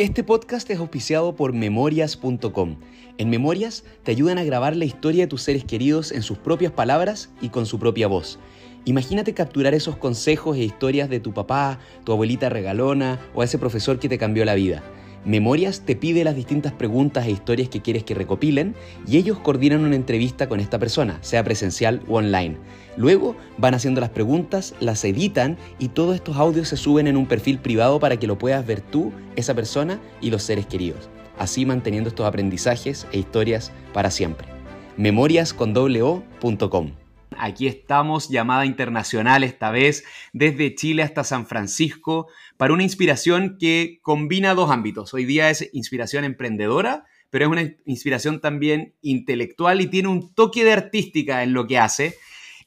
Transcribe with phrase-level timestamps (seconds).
[0.00, 2.76] Este podcast es auspiciado por memorias.com.
[3.18, 6.72] En Memorias te ayudan a grabar la historia de tus seres queridos en sus propias
[6.72, 8.38] palabras y con su propia voz.
[8.86, 13.98] Imagínate capturar esos consejos e historias de tu papá, tu abuelita regalona o ese profesor
[13.98, 14.82] que te cambió la vida.
[15.24, 18.74] Memorias te pide las distintas preguntas e historias que quieres que recopilen
[19.06, 22.56] y ellos coordinan una entrevista con esta persona, sea presencial o online.
[22.96, 27.26] Luego van haciendo las preguntas, las editan y todos estos audios se suben en un
[27.26, 31.66] perfil privado para que lo puedas ver tú, esa persona y los seres queridos, así
[31.66, 34.48] manteniendo estos aprendizajes e historias para siempre.
[34.96, 36.92] memoriascondoblo.com
[37.38, 42.28] Aquí estamos, llamada internacional esta vez, desde Chile hasta San Francisco,
[42.60, 45.14] para una inspiración que combina dos ámbitos.
[45.14, 50.62] Hoy día es inspiración emprendedora, pero es una inspiración también intelectual y tiene un toque
[50.62, 52.16] de artística en lo que hace.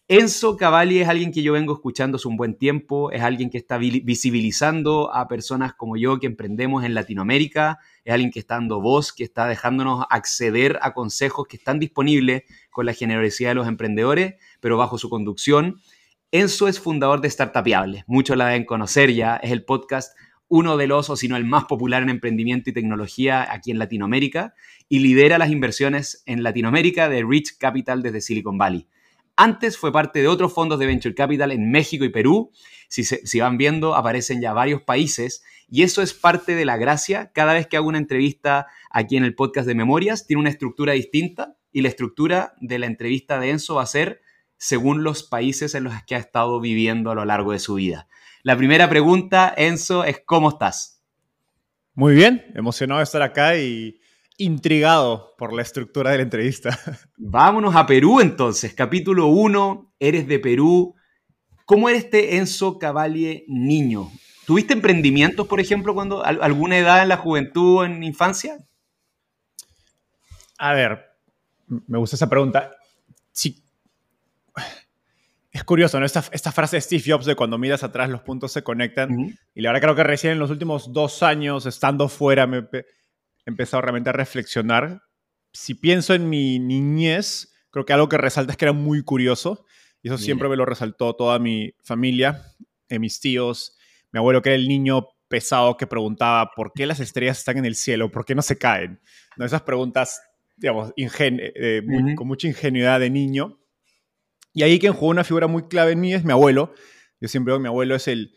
[0.08, 3.60] Enzo Cavalli es alguien que yo vengo escuchando hace un buen tiempo, es alguien que
[3.60, 8.82] está visibilizando a personas como yo que emprendemos en Latinoamérica, es alguien que está dando
[8.82, 13.68] voz, que está dejándonos acceder a consejos que están disponibles con la generosidad de los
[13.68, 15.82] emprendedores, pero bajo su conducción.
[16.36, 20.18] Enzo es fundador de Startupiable, muchos la deben conocer ya, es el podcast
[20.48, 23.78] uno de los, o si no el más popular en emprendimiento y tecnología aquí en
[23.78, 24.56] Latinoamérica,
[24.90, 28.88] y lidera las inversiones en Latinoamérica de Rich Capital desde Silicon Valley.
[29.36, 32.50] Antes fue parte de otros fondos de Venture Capital en México y Perú.
[32.88, 37.32] Si, si, van viendo, aparecen ya varios países y eso es parte de la gracia.
[37.32, 40.94] Cada vez que hago una entrevista aquí en el podcast de Memorias, tiene una estructura
[40.94, 44.23] distinta y la estructura de la entrevista de Enzo va a ser
[44.64, 48.08] según los países en los que ha estado viviendo a lo largo de su vida.
[48.44, 51.04] La primera pregunta, Enzo, es ¿cómo estás?
[51.96, 54.00] Muy bien, emocionado de estar acá y
[54.38, 56.80] intrigado por la estructura de la entrevista.
[57.18, 60.96] Vámonos a Perú entonces, capítulo 1, eres de Perú.
[61.66, 64.10] ¿Cómo eres este Enzo Cavalle niño?
[64.46, 68.60] ¿Tuviste emprendimientos, por ejemplo, cuando alguna edad en la juventud o en infancia?
[70.58, 71.04] A ver,
[71.68, 72.72] me gusta esa pregunta.
[75.54, 76.06] Es curioso, ¿no?
[76.08, 79.38] Esta, frase de Steve Jobs de cuando miras atrás los puntos se conectan.
[79.54, 82.86] Y la verdad creo que recién en los últimos dos años, estando fuera, me he
[83.46, 85.04] empezado realmente a reflexionar.
[85.52, 89.64] Si pienso en mi niñez, creo que algo que resalta es que era muy curioso.
[90.02, 92.42] Y eso siempre me lo resaltó toda mi familia,
[92.90, 93.78] eh, mis tíos,
[94.12, 97.66] mi abuelo que era el niño pesado que preguntaba por qué las estrellas están en
[97.66, 99.00] el cielo, por qué no se caen.
[99.38, 99.46] ¿No?
[99.46, 100.20] Esas preguntas,
[100.58, 101.84] digamos, eh,
[102.16, 103.60] con mucha ingenuidad de niño.
[104.54, 106.74] Y ahí quien jugó una figura muy clave en mí es mi abuelo.
[107.20, 108.36] Yo siempre digo que mi abuelo es el...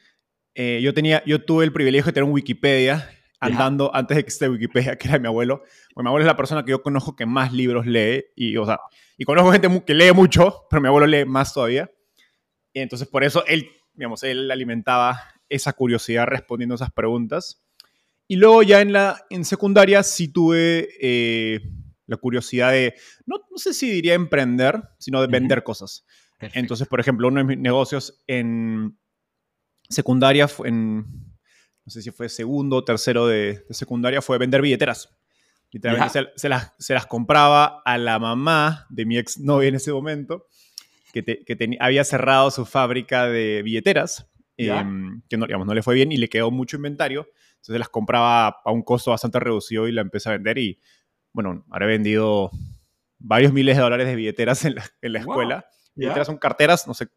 [0.55, 3.11] Eh, yo, tenía, yo tuve el privilegio de tener un Wikipedia
[3.41, 5.63] andando antes de que esté Wikipedia, que era mi abuelo.
[5.95, 8.25] mi abuelo es la persona que yo conozco que más libros lee.
[8.35, 8.81] Y, o sea,
[9.19, 11.91] y conozco gente que lee mucho, pero mi abuelo lee más todavía.
[12.73, 17.63] Y entonces por eso él, digamos, él alimentaba esa curiosidad respondiendo esas preguntas.
[18.29, 21.61] Y luego ya en la en secundaria sí tuve eh,
[22.07, 22.95] la curiosidad de,
[23.27, 26.05] no, no, sé si diría emprender, sino de vender cosas.
[26.39, 28.99] Entonces, por ejemplo, uno de mis negocios en
[29.89, 35.09] secundaria, en, no sé si fue segundo o tercero de, secundaria, fue vender billeteras.
[35.71, 39.93] Literalmente se, las, se, las, compraba a la mamá de mi ex novia en ese
[39.93, 40.47] momento,
[41.13, 45.95] que, que había cerrado su fábrica de billeteras Em, que no, digamos, no le fue
[45.95, 47.29] bien y le quedó mucho inventario.
[47.57, 50.81] Entonces las compraba a un costo bastante reducido y la empecé a vender y,
[51.37, 52.51] bueno, ahora he vendido
[53.19, 55.67] varios miles de dólares de billeteras en la, en la escuela.
[55.95, 57.09] Billeteras son carteras, no sé,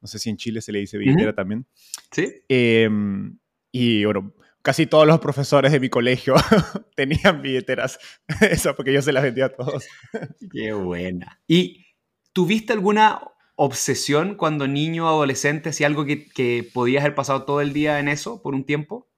[0.00, 1.66] no sé si en Chile se le dice billetera también.
[2.10, 2.32] Sí.
[2.48, 3.38] Em,
[3.70, 4.32] y bueno,
[4.62, 6.36] casi todos los profesores de mi colegio
[6.96, 7.98] tenían billeteras.
[8.40, 9.86] Eso porque yo se las vendía a todos.
[10.54, 11.38] Qué buena.
[11.46, 11.84] ¿Y
[12.32, 13.20] tuviste alguna
[13.56, 18.08] obsesión cuando niño adolescente, si algo que, que, podías haber pasado todo el día en
[18.08, 19.10] eso por un tiempo?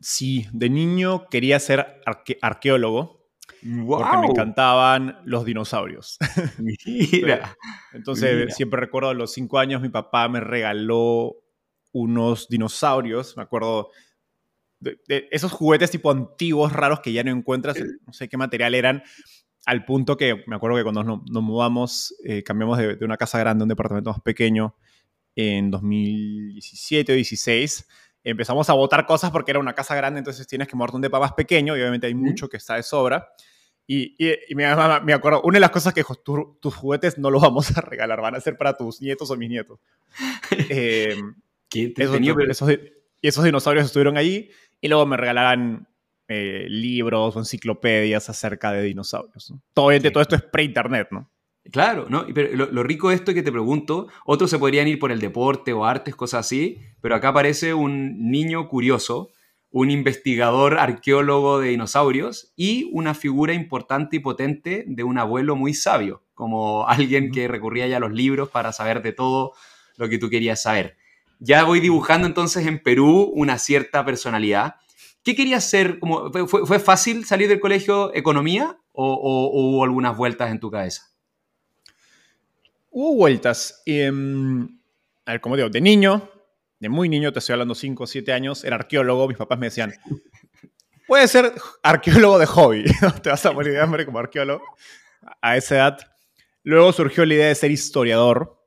[0.00, 2.00] Sí, de niño quería ser
[2.40, 3.17] arqueólogo.
[3.86, 6.18] Porque me encantaban los dinosaurios.
[6.86, 7.56] Mira.
[7.92, 11.36] Entonces, siempre recuerdo a los cinco años, mi papá me regaló
[11.92, 13.36] unos dinosaurios.
[13.36, 13.90] Me acuerdo
[14.80, 14.98] de,
[15.30, 17.76] esos juguetes tipo antiguos, raros que ya no encuentras.
[18.06, 19.02] No sé qué material eran
[19.66, 23.62] al punto que me acuerdo que cuando nos, mudamos, eh, cambiamos de, una casa grande
[23.62, 24.74] a un departamento más pequeño
[25.36, 27.86] en 2017 o 2016,
[28.30, 31.18] empezamos a botar cosas porque era una casa grande, entonces tienes que moverte un depa
[31.18, 33.28] más pequeño y obviamente hay mucho que está de sobra.
[33.86, 34.64] Y, y, me,
[35.02, 38.20] me, acuerdo, una de las cosas que dijo, tus juguetes no los vamos a regalar,
[38.20, 39.80] van a ser para tus nietos o mis nietos.
[40.70, 41.16] eh,
[41.70, 45.88] ¿Qué esos, y esos dinosaurios estuvieron allí y luego me regalaron
[46.28, 49.54] eh, libros o enciclopedias acerca de dinosaurios.
[49.72, 51.30] Todo, todo esto es pre-internet, ¿no?
[51.70, 52.24] Claro, ¿no?
[52.34, 55.20] Pero lo, rico de esto es que te pregunto, otros se podrían ir por el
[55.20, 59.30] deporte o artes, cosas así, pero acá aparece un niño curioso,
[59.70, 65.74] un investigador arqueólogo de dinosaurios y una figura importante y potente de un abuelo muy
[65.74, 69.52] sabio, como alguien que recurría ya a los libros para saber de todo
[69.96, 70.96] lo que tú querías saber.
[71.38, 74.76] Ya voy dibujando entonces en Perú una cierta personalidad.
[75.22, 76.00] ¿Qué querías ser?
[76.46, 81.17] ¿Fue, fácil salir del colegio economía o, hubo algunas vueltas en tu cabeza?
[82.90, 83.82] Hubo vueltas.
[83.86, 84.80] Em,
[85.26, 86.30] a ver, como digo, de niño
[86.80, 89.66] de muy niño, te estoy hablando 5 o 7 años, era arqueólogo, mis papás me
[89.66, 89.92] decían,
[91.06, 91.52] puedes ser
[91.82, 92.84] arqueólogo de hobby,
[93.22, 94.64] te vas a morir de hambre como arqueólogo
[95.40, 95.98] a esa edad.
[96.62, 98.64] Luego surgió la idea de ser historiador,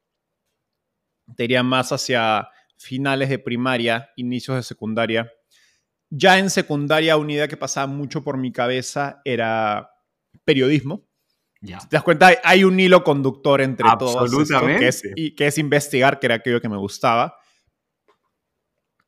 [1.35, 5.31] te iría más hacia finales de primaria, inicios de secundaria.
[6.09, 9.91] Ya en secundaria, una idea que pasaba mucho por mi cabeza era
[10.43, 11.07] periodismo.
[11.61, 11.77] Ya.
[11.77, 14.47] te das cuenta, hay un hilo conductor entre todos.
[14.79, 17.37] Que es, y, que es investigar, que era aquello que me gustaba.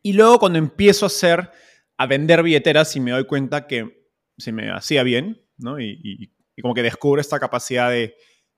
[0.03, 1.50] Y luego cuando empiezo a hacer,
[1.97, 4.07] a vender billeteras y me doy cuenta que
[4.38, 5.79] se me hacía bien, ¿no?
[5.79, 8.15] Y, como que descubro esta capacidad de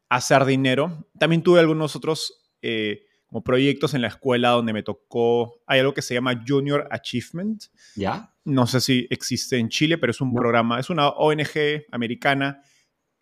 [0.09, 1.07] hacer dinero.
[1.17, 5.93] También tuve algunos otros eh, como proyectos en la escuela donde me tocó, hay algo
[5.93, 7.63] que se llama Junior Achievement.
[7.95, 8.33] ¿Ya?
[8.43, 12.61] No sé si existe en Chile, pero es un programa, es una ONG americana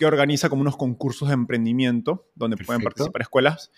[0.04, 3.72] que organiza como unos concursos de emprendimiento donde pueden participar escuelas.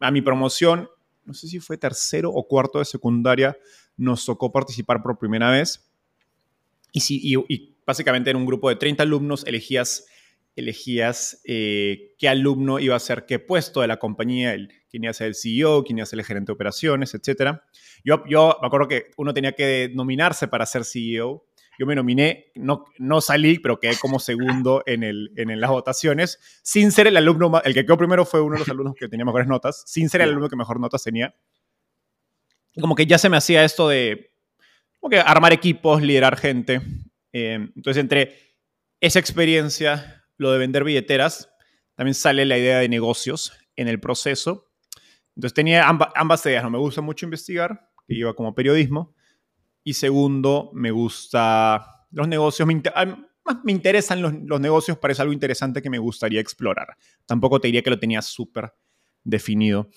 [0.00, 0.88] a mi promoción
[1.28, 3.56] no sé si fue tercero o cuarto de secundaria,
[3.98, 5.92] nos tocó participar por primera vez.
[6.90, 10.06] Y, si, y, básicamente en un grupo de 30 alumnos elegías,
[10.56, 15.10] elegías eh, qué alumno iba a ser qué puesto de la compañía, el, quién iba
[15.10, 17.58] a ser el CEO, quién iba a ser el gerente de operaciones, etc.
[18.02, 21.44] Yo, yo me acuerdo que uno tenía que nominarse para ser CEO
[21.78, 26.38] yo me nominé, no, no salí, pero quedé como segundo en, el, en las votaciones,
[26.62, 29.24] sin ser el alumno, el que quedó primero fue uno de los alumnos que tenía
[29.24, 31.34] mejores notas, sin ser el alumno que mejor notas tenía.
[32.80, 34.32] Como que ya se me hacía esto de
[34.98, 36.80] como que armar equipos, liderar gente.
[37.32, 38.36] Eh, entonces, entre
[39.00, 41.50] esa experiencia, lo de vender billeteras,
[41.94, 44.70] también sale la idea de negocios en el proceso.
[45.36, 46.70] Entonces tenía ambas, ambas ideas, ¿no?
[46.70, 49.14] Me gusta mucho investigar, que iba como periodismo,
[49.88, 52.68] y segundo, me gusta los negocios.
[52.68, 52.82] Me,
[53.64, 56.88] me interesan los, negocios, parece algo interesante que me gustaría explorar.
[57.24, 58.70] Tampoco te diría que lo tenía súper
[59.24, 59.88] definido.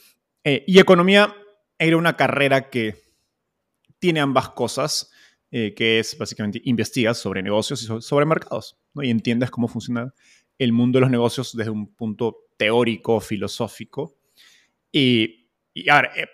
[0.46, 1.36] Eh, y economía
[1.78, 2.96] era una carrera que
[4.00, 5.12] tiene ambas cosas,
[5.52, 9.04] eh, que es básicamente investigas sobre negocios y sobre, mercados, ¿no?
[9.04, 10.14] y entiendes cómo funciona
[10.58, 14.16] el mundo de los negocios desde un punto teórico, filosófico.
[14.90, 16.28] Y, y a ver, eh,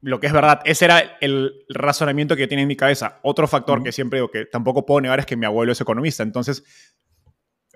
[0.00, 3.18] lo que es verdad, ese era el razonamiento que tiene en mi cabeza.
[3.22, 6.22] Otro factor que siempre digo que tampoco puedo negar es que mi abuelo es economista.
[6.22, 6.62] Entonces,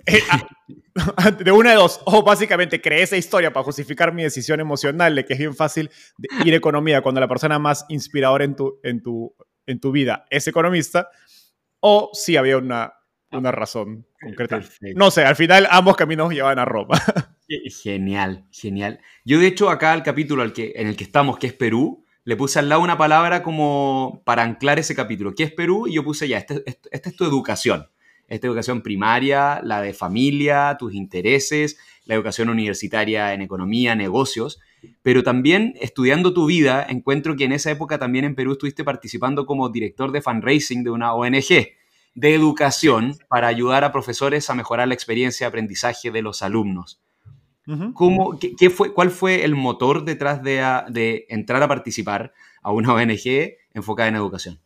[0.07, 0.21] eh,
[1.17, 5.15] ah, de una de dos, o básicamente creé esa historia para justificar mi decisión emocional
[5.15, 5.91] de que es bien fácil
[6.45, 9.35] ir a economía cuando la persona más inspiradora en tu, en tu,
[9.67, 11.09] en tu vida es economista,
[11.81, 12.95] o si había una,
[13.33, 14.61] una razón concreta.
[14.95, 17.01] No sé, al final ambos caminos llevan a Roma.
[17.83, 19.01] Genial, genial.
[19.27, 22.03] Yo de hecho acá el capítulo al que, en el que estamos, que es Perú,
[22.25, 25.35] le puse al lado una palabra como para anclar ese capítulo.
[25.35, 25.87] ¿Qué es Perú?
[25.89, 27.89] Y yo puse ya, esta este, es tu educación.
[28.29, 34.61] Esta educación primaria, la de familia, tus intereses, la educación universitaria en economía, negocios.
[35.03, 39.45] Pero también estudiando tu vida, encuentro que en esa época también en Perú estuviste participando
[39.45, 41.73] como director de fundraising de una ONG
[42.15, 47.01] de educación para ayudar a profesores a mejorar la experiencia de aprendizaje de los alumnos
[48.59, 54.09] qué, fue, ¿Cuál fue el motor detrás de, entrar a participar a una ONG enfocada
[54.09, 54.61] en educación?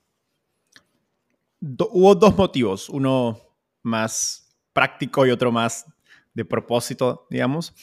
[1.61, 3.41] hubo dos motivos, uno
[3.83, 5.87] más práctico y otro más
[6.35, 7.75] de propósito, digamos.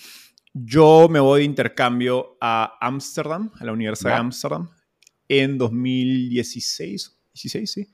[0.53, 4.69] Yo me voy de intercambio a Ámsterdam, a la Universidad de Ámsterdam,
[5.27, 7.89] en 2016, 16, sí.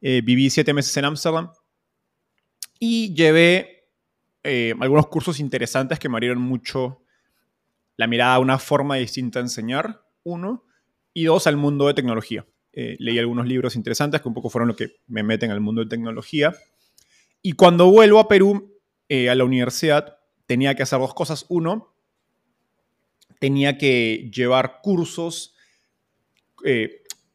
[0.00, 1.50] Eh, viví siete meses en Ámsterdam
[2.78, 3.79] y llevé
[4.42, 7.02] eh, algunos cursos interesantes que me abrieron mucho
[7.96, 10.64] la mirada a una forma distinta de enseñar, uno,
[11.12, 12.46] y dos, al mundo de tecnología.
[12.72, 15.82] Eh, leí algunos libros interesantes que un poco fueron lo que me meten al mundo
[15.82, 16.54] de tecnología.
[17.42, 18.78] Y cuando vuelvo a Perú,
[19.08, 21.46] eh, a la universidad, tenía que hacer dos cosas.
[21.48, 21.94] Uno,
[23.38, 25.54] tenía que llevar cursos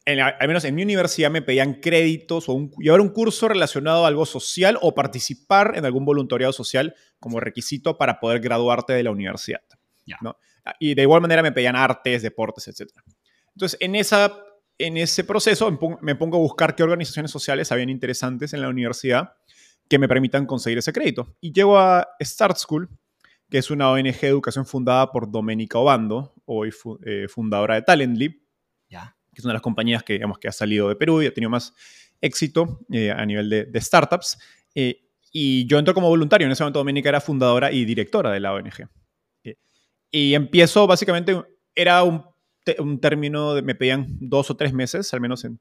[0.05, 4.25] al menos en mi universidad me pedían créditos o llevar un curso relacionado a algo
[4.25, 9.61] social o participar en algún voluntariado social como requisito para poder graduarte de la universidad.
[10.79, 12.91] Y de igual manera me pedían artes, deportes, etc.
[13.55, 14.31] Entonces, en, esa,
[14.77, 19.33] en ese proceso me pongo a buscar qué organizaciones sociales habían interesantes en la universidad
[19.89, 21.35] que me permitan conseguir ese crédito.
[21.41, 22.89] Y llego a Start School,
[23.49, 26.71] que es una ONG de educación fundada por Domenica Obando, hoy
[27.05, 28.43] eh, fundadora de Talently.
[28.87, 31.27] Ya que es una de las compañías que, digamos, que ha salido de Perú y
[31.27, 31.73] ha tenido más
[32.21, 34.39] éxito eh, a nivel de, startups.
[34.73, 35.01] Eh,
[35.31, 36.45] y yo entro como voluntario.
[36.45, 38.89] En ese momento Dominica era fundadora y directora de la ONG.
[40.09, 41.39] y empiezo básicamente,
[41.75, 42.23] era un,
[42.79, 45.59] un, término, de, me pedían dos o tres meses, al menos en,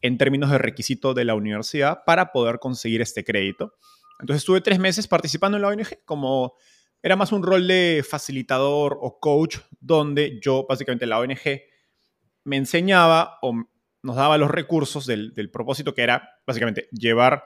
[0.00, 3.74] en términos de requisito de la universidad, para poder conseguir este crédito.
[4.20, 6.54] Entonces estuve tres meses participando en la ONG como
[7.02, 11.60] era más un rol de facilitador o coach, donde yo básicamente la ONG
[12.46, 13.52] me enseñaba o
[14.02, 17.44] nos daba los recursos del, propósito que era básicamente llevar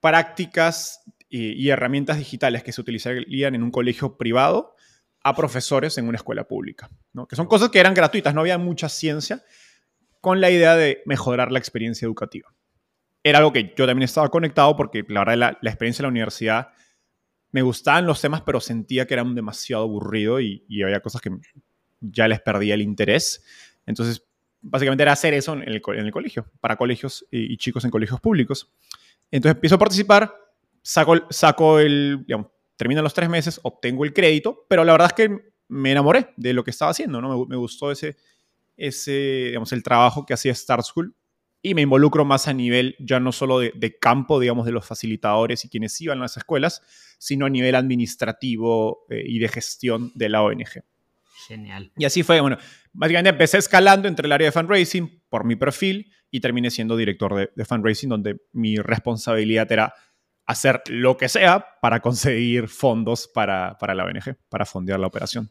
[0.00, 4.76] prácticas y, herramientas digitales que se utilizarían en un colegio privado
[5.24, 7.26] a profesores en una escuela pública, ¿no?
[7.26, 9.42] que son cosas que eran gratuitas, no había mucha ciencia,
[10.20, 12.54] con la idea de mejorar la experiencia educativa.
[13.24, 16.68] Era algo que yo también estaba conectado porque la verdad la, experiencia en la universidad
[17.50, 21.30] me gustaban los temas, pero sentía que eran demasiado aburrido y, había cosas que
[22.00, 23.42] ya les perdía el interés.
[23.86, 24.26] Entonces,
[24.60, 28.72] básicamente era hacer eso en el, colegio, para colegios y, chicos en colegios públicos.
[29.30, 30.34] Entonces empiezo a participar,
[30.82, 35.92] saco, el, digamos, los tres meses, obtengo el crédito, pero la verdad es que me
[35.92, 37.46] enamoré de lo que estaba haciendo, ¿no?
[37.46, 38.16] Me, gustó ese,
[38.76, 41.14] ese, digamos, el trabajo que hacía Start School
[41.62, 45.64] y me involucro más a nivel ya no solo de, campo, digamos, de los facilitadores
[45.64, 46.82] y quienes iban a las escuelas,
[47.18, 50.84] sino a nivel administrativo eh, y de gestión de la ONG.
[51.46, 51.92] Genial.
[51.96, 52.58] Y así fue, bueno,
[52.92, 57.34] básicamente empecé escalando entre el área de fundraising por mi perfil y terminé siendo director
[57.34, 59.94] de, de fundraising, donde mi responsabilidad era
[60.46, 65.50] hacer lo que sea para conseguir fondos para, para la ONG, para fondear la operación.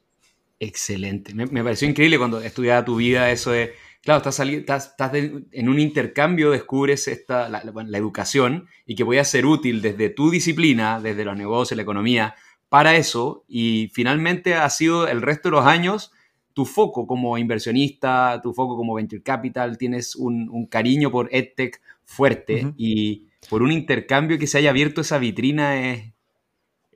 [0.59, 1.33] Excelente.
[1.33, 3.73] Me, me, pareció increíble cuando estudiaba tu vida eso de
[4.05, 7.61] claro, estás, estás, en un intercambio, descubres esta, la,
[7.97, 12.35] educación y que voy a ser útil desde tu disciplina, desde los negocios, la economía,
[12.69, 13.43] para eso.
[13.47, 16.11] Y finalmente ha sido el resto de los años
[16.53, 22.73] tu foco como inversionista, tu foco como venture capital, tienes un, cariño por EdTech fuerte
[22.77, 26.13] y por un intercambio que se haya abierto esa vitrina es,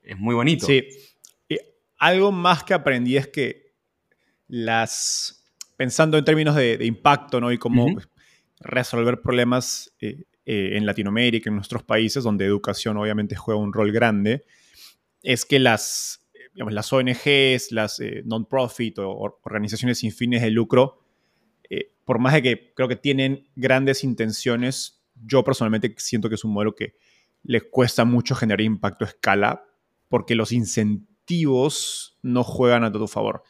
[0.01, 0.65] es muy bonito.
[0.65, 0.83] Sí.
[1.49, 1.57] Y
[1.97, 3.73] algo más que aprendí es que
[4.47, 5.43] las
[5.75, 7.51] pensando en términos de, impacto ¿no?
[7.51, 8.09] y cómo pues,
[8.59, 13.91] resolver problemas eh, eh, en Latinoamérica, en nuestros países, donde educación obviamente juega un rol
[13.91, 14.43] grande,
[15.21, 20.99] es que las, las ONGs, las eh, non-profit o organizaciones sin fines de lucro,
[22.09, 26.53] por más de que creo que tienen grandes intenciones, yo personalmente siento que es un
[26.53, 26.95] modelo que
[27.43, 29.65] les cuesta mucho generar impacto a escala
[30.07, 33.43] porque los incentivos no juegan a tu favor.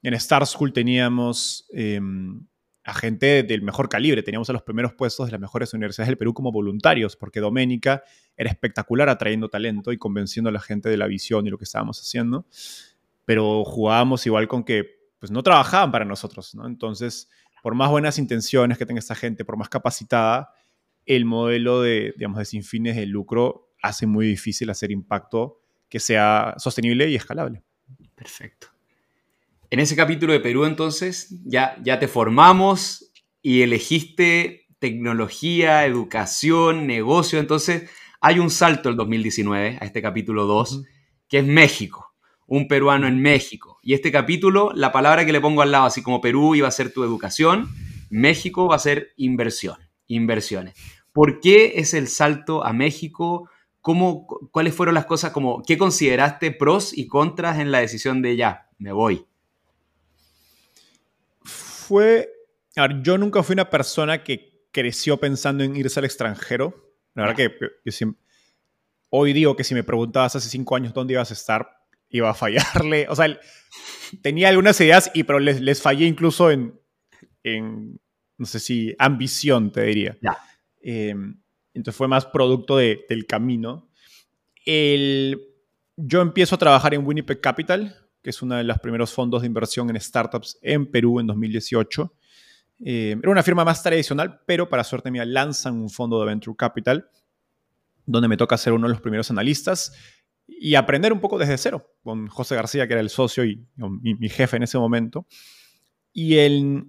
[0.00, 2.46] En Star School teníamos em,
[2.84, 6.18] a gente del mejor calibre, teníamos a los primeros puestos de las mejores universidades del
[6.18, 8.02] Perú como voluntarios, porque Doménica
[8.36, 11.64] era espectacular atrayendo talento y convenciendo a la gente de la visión y lo que
[11.64, 12.46] estábamos haciendo,
[13.24, 14.84] pero jugábamos igual con que
[15.18, 16.66] pues, no trabajaban para nosotros, ¿no?
[16.66, 17.30] Entonces,
[17.62, 20.52] por más buenas intenciones que tenga esta gente, por más capacitada,
[21.06, 26.00] el modelo de, digamos, de sin fines de lucro hace muy difícil hacer impacto que
[26.00, 27.62] sea sostenible y escalable.
[28.14, 28.73] Perfecto.
[29.74, 33.10] En ese capítulo de Perú, entonces, ya, ya te formamos
[33.42, 37.40] y elegiste tecnología, educación, negocio.
[37.40, 37.90] Entonces,
[38.20, 40.84] hay un salto el 2019 a este capítulo 2,
[41.28, 42.14] que es México,
[42.46, 43.80] un peruano en México.
[43.82, 46.70] Y este capítulo, la palabra que le pongo al lado, así como Perú iba a
[46.70, 47.68] ser tu educación,
[48.10, 50.74] México va a ser inversión, inversiones.
[51.12, 53.50] ¿Por qué es el salto a México?
[53.80, 58.36] ¿Cómo, ¿Cuáles fueron las cosas, como, qué consideraste pros y contras en la decisión de
[58.36, 59.26] ya, me voy?
[61.94, 62.28] Fue...
[62.74, 66.92] A ver, yo nunca fui una persona que creció pensando en irse al extranjero.
[67.14, 68.20] La verdad que yo siempre,
[69.10, 71.68] hoy digo que si me preguntabas hace cinco años dónde ibas a estar,
[72.08, 73.06] iba a fallarle.
[73.08, 73.38] O sea,
[74.22, 76.80] tenía algunas ideas, y, pero les, les fallé incluso en,
[77.44, 78.00] en,
[78.38, 80.18] no sé si, ambición, te diría.
[80.82, 81.40] Em,
[81.74, 83.88] entonces fue más producto de, del camino.
[84.66, 85.46] El,
[85.96, 89.46] yo empiezo a trabajar en Winnipeg Capital, que es uno de los primeros fondos de
[89.46, 92.12] inversión en startups en Perú en 2018.
[92.80, 96.56] Eh, era una firma más tradicional, pero para suerte mía lanzan un fondo de Venture
[96.56, 97.06] Capital,
[98.06, 99.92] donde me toca ser uno de los primeros analistas
[100.46, 104.14] y aprender un poco desde cero, con José García, que era el socio y, mi,
[104.14, 105.26] mi, jefe en ese momento.
[106.10, 106.86] Y el,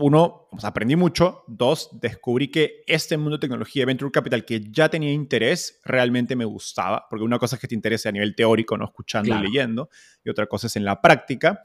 [0.00, 1.44] uno, pues, aprendí mucho.
[1.46, 6.44] Dos, descubrí que este mundo de tecnología, Venture Capital, que ya tenía interés, realmente me
[6.44, 9.90] gustaba, porque una cosa es que te interese a nivel teórico, no escuchando y leyendo,
[10.24, 11.62] y otra cosa es en la práctica.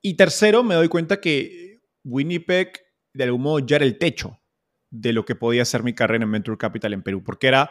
[0.00, 2.72] Y tercero, me doy cuenta que Winnipeg,
[3.12, 4.40] de algún modo, ya era el techo
[4.90, 7.70] de lo que podía ser mi carrera en Venture Capital en Perú, porque era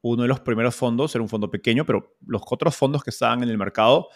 [0.00, 3.42] uno de los primeros fondos, era un fondo pequeño, pero los otros fondos que estaban
[3.42, 4.08] en el mercado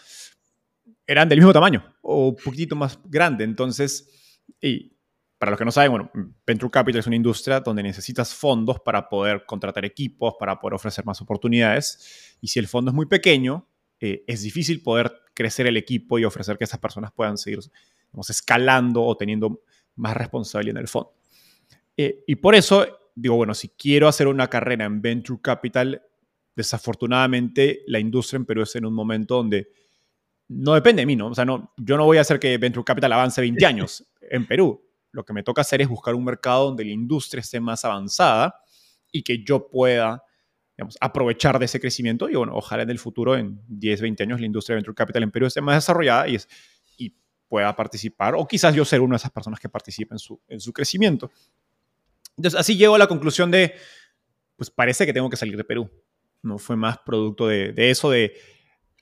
[1.07, 3.45] eran del mismo tamaño o un poquito más grande.
[3.45, 4.28] Entonces,
[4.61, 4.93] y
[5.39, 6.11] para los que no saben, bueno,
[6.45, 11.05] Venture Capital es una industria donde necesitas fondos para poder contratar equipos, para poder ofrecer
[11.05, 12.37] más oportunidades.
[12.41, 13.69] Y si el fondo es muy pequeño,
[14.01, 17.61] eh, es difícil poder crecer el equipo y ofrecer que esas personas puedan seguir
[18.29, 19.63] escalando o teniendo
[19.95, 21.15] más responsabilidad en el fondo.
[21.97, 26.03] Eh, y por eso digo, bueno, si quiero hacer una carrera en Venture Capital,
[26.55, 29.69] desafortunadamente la industria en Perú es en un momento donde
[30.49, 31.29] no depende de mí, ¿no?
[31.29, 34.47] O sea, no, yo no voy a hacer que Venture Capital avance 20 años en
[34.47, 34.85] Perú.
[35.13, 38.55] Lo que me toca hacer es buscar un mercado donde la industria esté más avanzada
[39.11, 40.23] y que yo pueda
[40.77, 44.41] digamos, aprovechar de ese crecimiento y bueno, ojalá en el futuro, en 10, 20 años,
[44.41, 46.49] la industria de Venture Capital en Perú esté más desarrollada y, es,
[46.97, 47.13] y
[47.49, 50.61] pueda participar, o quizás yo ser una de esas personas que participe en su, en
[50.61, 51.33] su crecimiento.
[52.37, 53.75] Entonces, así llego a la conclusión de,
[54.55, 55.91] pues parece que tengo que salir de Perú.
[56.43, 58.37] No fue más producto de, de eso, de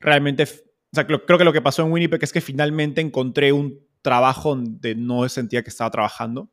[0.00, 3.85] realmente, o sea, creo, que lo que pasó en Winnipeg es que finalmente encontré un
[4.06, 6.48] trabajo donde no sentía que estaba trabajando,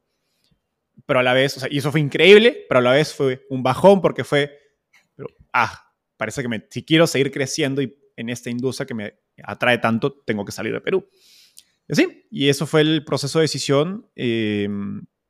[1.05, 3.45] pero a la vez, o sea, y eso fue increíble, pero a la vez fue
[3.51, 4.57] un bajón porque fue,
[5.15, 9.13] pero, ah, parece que me, si quiero seguir creciendo y en esta industria que me
[9.43, 11.07] atrae tanto, tengo que salir de Perú.
[11.87, 14.09] Y así, y eso fue el proceso de decisión.
[14.15, 14.67] Eh,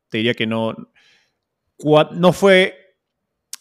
[0.08, 0.74] te diría que no,
[2.12, 2.96] no fue,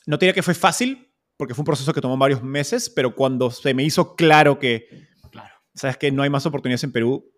[0.06, 3.14] no te diría que fue fácil, porque fue un proceso que tomó varios meses, pero
[3.14, 4.88] cuando se me hizo claro que,
[5.32, 5.54] claro.
[5.76, 7.30] sabes que no hay más oportunidades en Perú,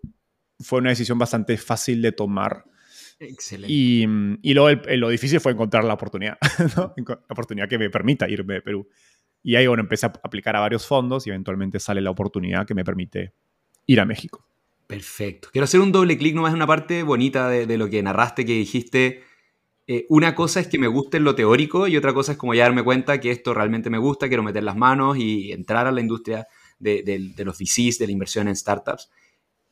[0.59, 2.65] fue una decisión bastante fácil de tomar.
[3.19, 3.71] Excelente.
[3.71, 4.05] Y,
[4.41, 6.37] y luego lo difícil fue encontrar la oportunidad,
[6.77, 6.93] ¿no?
[6.97, 8.87] la oportunidad que me permita irme de Perú.
[9.43, 12.73] Y ahí, bueno, empecé a aplicar a varios fondos y eventualmente sale la oportunidad que
[12.73, 13.33] me permite
[13.85, 14.45] ir a México.
[14.87, 15.49] Perfecto.
[15.51, 18.45] Quiero hacer un doble clic nomás en una parte bonita de, de, lo que narraste,
[18.45, 19.23] que dijiste,
[19.87, 22.63] eh, una cosa es que me guste lo teórico y otra cosa es como ya
[22.63, 26.01] darme cuenta que esto realmente me gusta, quiero meter las manos y entrar a la
[26.01, 26.47] industria
[26.79, 29.11] de, de, de los VCs, de la inversión en startups.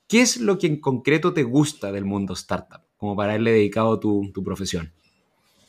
[0.08, 4.00] ¿Qué es lo que en concreto te gusta del mundo startup, como para haberle dedicado
[4.00, 4.94] tu, tu profesión?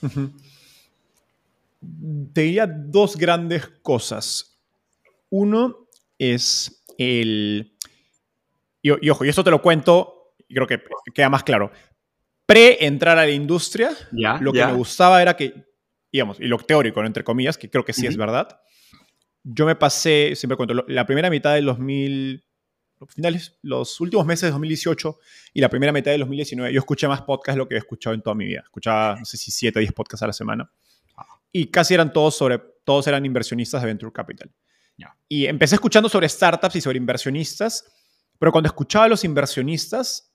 [0.03, 0.33] Uh -huh.
[2.33, 4.61] Te diría dos grandes cosas.
[5.31, 5.88] Uno
[6.19, 7.77] es el...
[8.83, 10.83] Y, y, ojo, y esto te lo cuento, y creo que
[11.14, 11.70] queda más claro.
[12.47, 14.68] Pre-entrar a la industria, yeah, lo que yeah.
[14.68, 15.55] me gustaba era que,
[16.12, 18.11] digamos, y lo teórico, entre comillas, que creo que sí uh -huh.
[18.11, 18.61] es verdad,
[19.44, 22.44] yo me pasé, siempre cuento, la primera mitad del 2000,
[23.09, 25.18] finales, los últimos meses de 2018
[25.54, 28.14] y la primera mitad del 2019, yo escuché más podcasts de lo que he escuchado
[28.14, 28.61] en toda mi vida.
[28.64, 30.70] Escuchaba, no sé si 7 o 10 podcasts a la semana.
[31.52, 34.50] Y casi eran todos sobre, todos eran inversionistas de Venture Capital.
[34.96, 35.16] Yeah.
[35.28, 37.85] Y empecé escuchando sobre startups y sobre inversionistas,
[38.38, 40.33] pero cuando escuchaba a los inversionistas,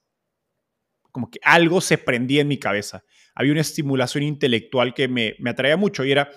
[1.12, 3.04] como que algo se prendía en mi cabeza.
[3.34, 6.30] Había una estimulación intelectual que me, me atraía mucho y era,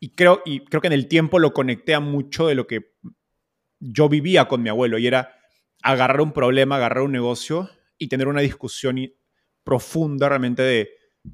[0.00, 2.94] y creo, y creo que en el tiempo lo conecté a mucho de lo que
[3.80, 5.34] yo vivía con mi abuelo y era
[5.84, 8.98] agarrar un problema, agarrar un negocio y tener una discusión
[9.62, 10.90] profunda realmente de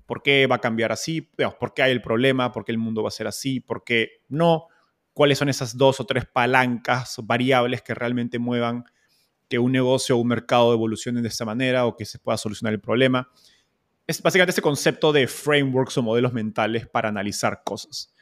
[0.07, 3.03] por qué va a cambiar así, por qué hay el problema, por qué el mundo
[3.03, 4.67] va a ser así, por qué no,
[5.13, 8.85] cuáles son esas dos o tres palancas variables que realmente muevan
[9.49, 12.75] que un negocio o un mercado evolucione de esta manera o que se pueda solucionar
[12.75, 13.31] el problema.
[14.07, 18.13] Es básicamente ese concepto de frameworks o modelos mentales para analizar cosas.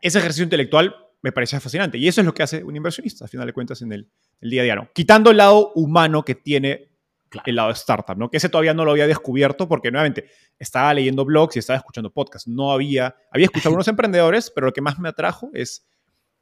[0.00, 3.28] Ese ejercicio intelectual me parecía fascinante y eso es lo que hace un inversionista, a
[3.28, 4.08] final de cuentas, en el,
[4.40, 4.76] el día a día.
[4.76, 4.90] ¿no?
[4.92, 6.90] Quitando el lado humano que tiene
[7.28, 7.44] claro.
[7.46, 8.30] el lado de startup, ¿no?
[8.30, 10.26] que ese todavía no lo había descubierto porque nuevamente
[10.58, 12.48] estaba leyendo blogs y estaba escuchando podcasts.
[12.48, 15.88] No había, había escuchado a algunos emprendedores, pero lo que más me atrajo es,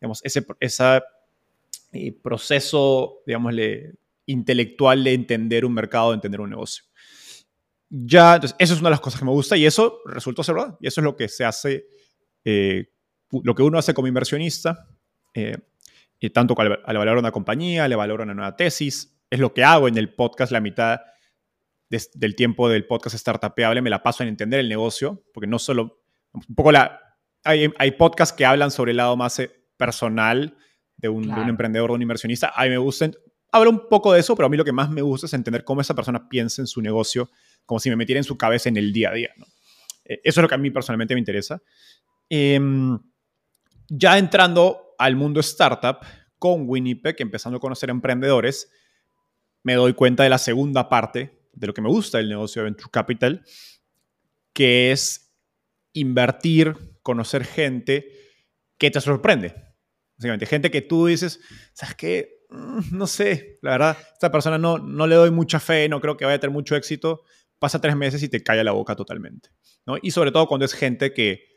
[0.00, 1.02] digamos, ese esa,
[1.92, 3.94] eh, proceso, digámosle,
[4.26, 6.84] intelectual de entender un mercado, de entender un negocio.
[7.88, 10.56] Ya, entonces, eso es una de las cosas que me gusta y eso resultó ser
[10.56, 10.76] verdad.
[10.80, 11.86] Y eso es lo que se hace,
[12.44, 12.90] eh,
[13.30, 14.88] lo que uno hace como inversionista,
[15.34, 15.58] eh,
[16.18, 19.64] y tanto al, al valorar una compañía, le valora una nueva tesis, es lo que
[19.64, 21.00] hago en el podcast, la mitad
[21.88, 25.58] de, del tiempo del podcast startupeable me la paso en entender el negocio, porque no
[25.58, 26.00] solo,
[26.32, 27.00] un poco la,
[27.44, 30.56] hay, hay podcasts que hablan sobre el lado más eh, personal
[30.96, 31.40] de un, claro.
[31.40, 32.52] de un emprendedor, de un inversionista.
[32.54, 33.10] A mí me gusta
[33.52, 35.64] habla un poco de eso, pero a mí lo que más me gusta es entender
[35.64, 37.30] cómo esa persona piensa en su negocio,
[37.64, 39.30] como si me metiera en su cabeza en el día a día.
[39.36, 39.46] ¿no?
[40.04, 41.62] Eh, eso es lo que a mí personalmente me interesa.
[42.28, 42.60] Eh,
[43.88, 45.98] ya entrando al mundo startup,
[46.38, 48.70] con Winnipeg, empezando a conocer emprendedores,
[49.62, 52.64] me doy cuenta de la segunda parte de lo que me gusta del negocio de
[52.66, 53.44] Venture Capital,
[54.52, 55.34] que es
[55.92, 58.12] invertir, conocer gente
[58.78, 59.54] que te sorprende.
[60.16, 61.40] Básicamente, gente que tú dices,
[61.72, 62.44] ¿sabes qué?
[62.50, 66.16] Mm, no sé, la verdad, esta persona no, no le doy mucha fe, no creo
[66.16, 67.22] que vaya a tener mucho éxito.
[67.58, 69.48] Pasa tres meses y te calla la boca totalmente.
[69.86, 69.96] ¿no?
[70.00, 71.55] Y sobre todo cuando es gente que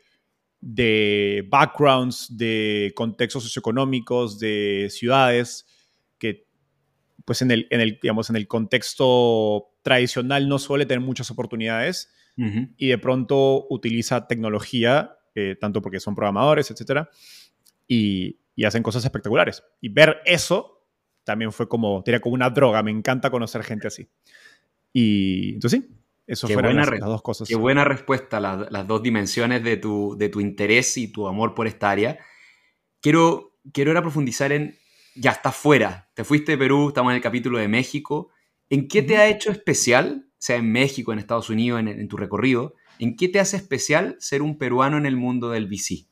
[0.60, 5.66] de backgrounds, de contextos socioeconómicos, de ciudades,
[6.18, 6.46] que
[7.24, 12.12] pues en el, en el, digamos, en el contexto tradicional no suele tener muchas oportunidades.
[12.78, 17.10] y de pronto utiliza tecnología, eh, tanto porque son programadores, etcétera,
[17.86, 19.62] y, y, hacen cosas espectaculares.
[19.82, 20.86] Y ver eso
[21.22, 24.08] también fue como, tenía como una droga, me encanta conocer gente así.
[24.90, 25.99] Y entonces sí,
[26.30, 27.48] eso fueron las, las, dos cosas.
[27.48, 31.56] Qué buena respuesta, las, las dos dimensiones de tu, de tu interés y tu amor
[31.56, 32.20] por esta área.
[33.00, 34.78] Quiero, quiero ahora profundizar en,
[35.16, 38.30] ya estás fuera, te fuiste de Perú, estamos en el capítulo de México.
[38.68, 42.76] ¿En qué te ha hecho especial, sea en México, en Estados Unidos, en, tu recorrido,
[43.00, 46.06] en qué te hace especial ser un peruano en el mundo del VC?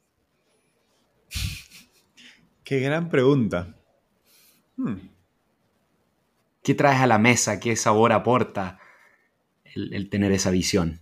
[2.65, 3.77] Qué gran pregunta.
[4.77, 4.97] Hmm.
[6.65, 7.61] ¿Qué traes a la mesa?
[7.61, 8.81] ¿Qué sabor aporta
[9.75, 11.01] el, tener esa visión?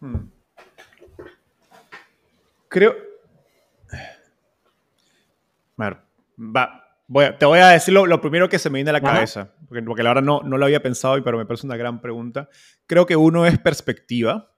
[0.00, 0.28] Hmm.
[2.68, 2.94] Creo,
[6.38, 6.84] va,
[7.38, 10.02] te voy a decir lo, primero que se me viene a la cabeza, porque, porque,
[10.02, 12.48] la verdad no, no lo había pensado, pero me parece una gran pregunta.
[12.86, 14.54] Creo que uno es perspectiva,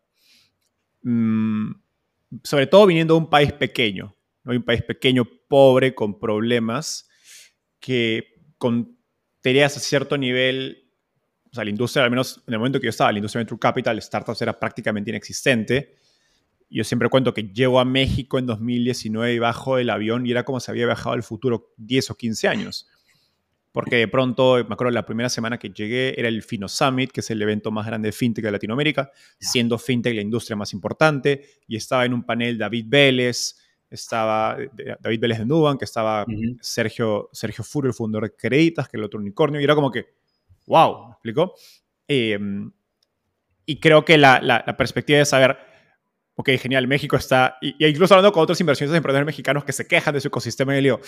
[1.03, 1.73] mm,
[2.43, 4.53] sobre todo viniendo de un país pequeño, ¿no?
[4.53, 7.09] un país pequeño, pobre, con problemas,
[7.81, 8.97] que con
[9.41, 10.86] tareas a cierto nivel,
[11.57, 14.01] sea, la industria, al menos en el momento que yo estaba, la industria Venture Capital,
[14.01, 15.97] startups era prácticamente inexistente.
[16.71, 20.45] Yo siempre cuento que llego a México en 2019 y bajo del avión y era
[20.45, 22.89] como si había viajado al futuro 10 o 15 años.
[23.77, 27.21] Porque de pronto, me acuerdo la primera semana que llegué era el Fino Summit, que
[27.21, 31.45] es el evento más grande de fintech de Latinoamérica, siendo fintech la industria más importante,
[31.69, 33.57] y estaba en un panel David Vélez,
[33.91, 34.57] estaba
[35.01, 36.25] David Vélez de Nubank, que estaba
[36.61, 39.91] Sergio, Sergio Furo, el fundador de Creditas, que es el otro unicornio, y era como
[39.91, 40.07] que,
[40.67, 41.55] wow, ¿me explicó?
[42.09, 42.71] Em,
[43.65, 45.57] y creo que la, la, la perspectiva de saber,
[46.37, 49.87] ok, genial, México está, y, incluso hablando con otros inversionistas y emprendedores mexicanos que se
[49.87, 51.01] quejan de su ecosistema, y le digo,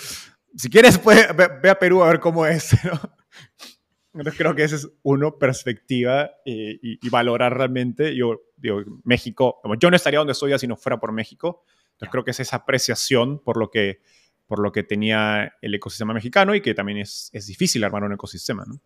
[0.57, 2.73] si quieres, pues, ve, a Perú a ver cómo es.
[4.15, 8.17] Entonces creo que esa es uno, perspectiva y, valorar realmente.
[8.17, 11.63] Yo digo, México, yo no estaría donde estoy si no fuera por México.
[11.93, 14.01] Entonces creo que es esa apreciación por lo que,
[14.47, 18.15] por lo que tenía el ecosistema mexicano y que también es, es difícil armar un
[18.15, 18.65] ecosistema.
[18.67, 18.81] ¿no?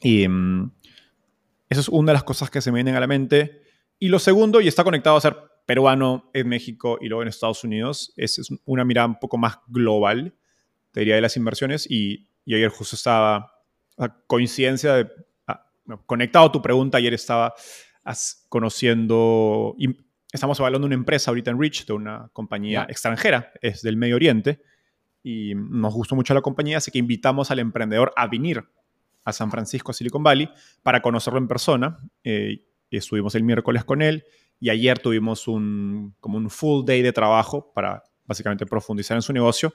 [0.00, 0.70] Y um,
[1.68, 3.62] eso es una de las cosas que se me vienen a la mente.
[3.98, 5.36] Y lo segundo, y está conectado a ser
[5.66, 10.34] peruano en México y luego en Estados Unidos, es, una mirada un poco más global,
[10.90, 11.88] te diría, de las inversiones.
[11.88, 13.52] Y, ayer justo estaba,
[13.96, 15.08] a coincidencia de,
[16.06, 17.54] conectado a tu pregunta, ayer estaba
[18.48, 19.76] conociendo,
[20.32, 24.62] estamos evaluando una empresa ahorita en Rich, de una compañía extranjera, es del Medio Oriente,
[25.22, 28.64] y nos gustó mucho la compañía, así que invitamos al emprendedor a venir
[29.24, 30.48] a San Francisco, Silicon Valley,
[30.82, 31.98] para conocerlo en persona.
[32.24, 34.24] Eh, estuvimos el miércoles con él
[34.58, 39.32] y ayer tuvimos un, como un full day de trabajo para básicamente profundizar en su
[39.32, 39.72] negocio.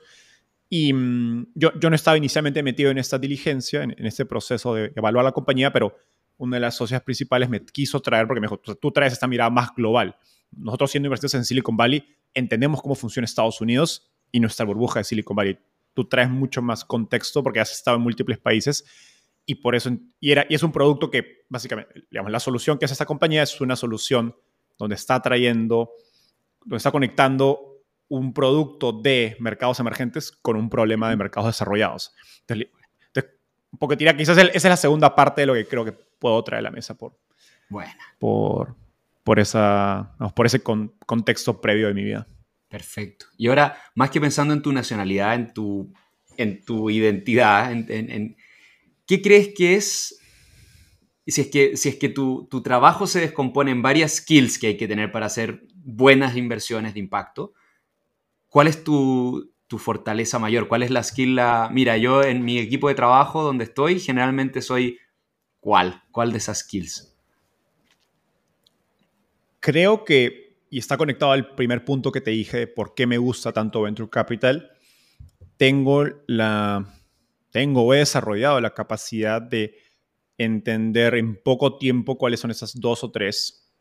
[0.69, 4.91] Y mm, yo, yo no estaba inicialmente metido en esta diligencia, en, este proceso de
[4.95, 5.95] evaluar la compañía, pero
[6.37, 9.49] una de las socias principales me quiso traer porque me dijo, tú traes esta mirada
[9.49, 10.15] más global.
[10.51, 15.05] Nosotros siendo inversores en Silicon Valley entendemos cómo funciona Estados Unidos y nuestra burbuja de
[15.05, 15.57] Silicon Valley.
[15.93, 18.85] Tú traes mucho más contexto porque has estado en múltiples países
[19.45, 22.85] y por eso, y, era, y es un producto que básicamente, digamos, la solución que
[22.85, 24.35] hace esta compañía es una solución
[24.77, 25.91] donde está trayendo,
[26.61, 32.13] donde está conectando un producto de mercados emergentes con un problema de mercados desarrollados.
[32.47, 32.71] Entonces,
[33.77, 36.59] porque tira, quizás esa es la segunda parte de lo que creo que puedo traer
[36.59, 37.19] a la mesa por,
[37.69, 37.91] bueno.
[38.17, 38.75] por,
[39.23, 42.27] por, esa, por ese contexto previo de mi vida.
[42.67, 43.27] Perfecto.
[43.37, 45.93] Y ahora, más que pensando en tu nacionalidad, en tu,
[46.37, 48.37] en tu identidad, en, en
[49.05, 50.19] ¿qué crees que es,
[51.25, 54.77] si es que, si es que tu, trabajo se descompone en varias skills que hay
[54.77, 57.53] que tener para hacer buenas inversiones de impacto?
[58.47, 60.69] ¿Cuál es tu, fortaleza mayor?
[60.69, 61.37] ¿Cuál es la skill?
[61.71, 64.99] Mira, yo en mi equipo de trabajo donde estoy, generalmente soy
[65.59, 66.01] ¿cuál?
[66.11, 67.13] ¿Cuál de esas skills?
[69.59, 73.17] Creo que, y está conectado al primer punto que te dije de por qué me
[73.17, 74.71] gusta tanto Venture Capital,
[75.57, 76.85] tengo la
[77.55, 79.77] tengo he desarrollado la capacidad de
[80.37, 83.71] entender en poco tiempo cuáles son esas dos o tres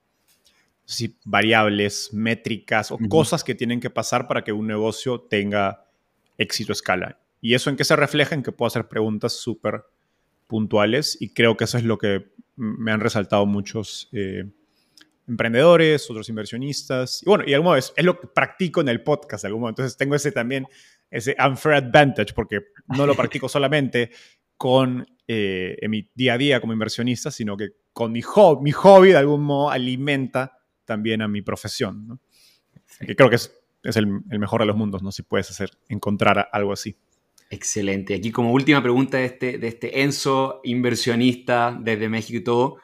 [1.24, 5.88] variables, métricas o cosas que tienen que pasar para que un negocio tenga
[6.38, 7.20] éxito a escala.
[7.40, 9.82] Y eso en qué se refleja, en que puedo hacer preguntas súper
[10.46, 14.44] puntuales y creo que eso es lo que me han resaltado muchos eh,
[15.26, 17.24] emprendedores, otros inversionistas.
[17.24, 19.70] Y bueno, y algún es, es lo que practico en el podcast de algún modo.
[19.70, 20.68] Entonces tengo ese también
[21.14, 24.10] ese unfair advantage, porque no lo practico solamente
[24.56, 28.72] con eh, en mi día a día como inversionista, sino que con mi hobby, mi
[28.72, 32.06] hobby de algún modo alimenta también a mi profesión.
[32.08, 32.20] ¿no?
[33.00, 35.12] Que creo que es, es el, el, mejor de los mundos, ¿no?
[35.12, 36.96] Si puedes hacer, encontrar algo así.
[37.50, 38.14] Excelente.
[38.14, 42.78] Aquí como última pregunta de este, de este Enzo, inversionista desde México y todo,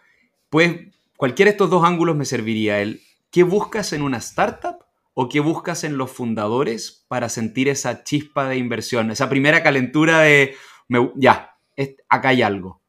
[0.48, 0.76] pues
[1.16, 2.80] cualquiera de estos dos ángulos me serviría.
[2.80, 8.04] El, ¿Qué buscas en una startup o qué buscas en los fundadores para sentir esa
[8.04, 9.10] chispa de inversión?
[9.10, 10.54] Esa primera calentura de,
[11.16, 11.56] ya,
[12.08, 12.80] acá hay algo.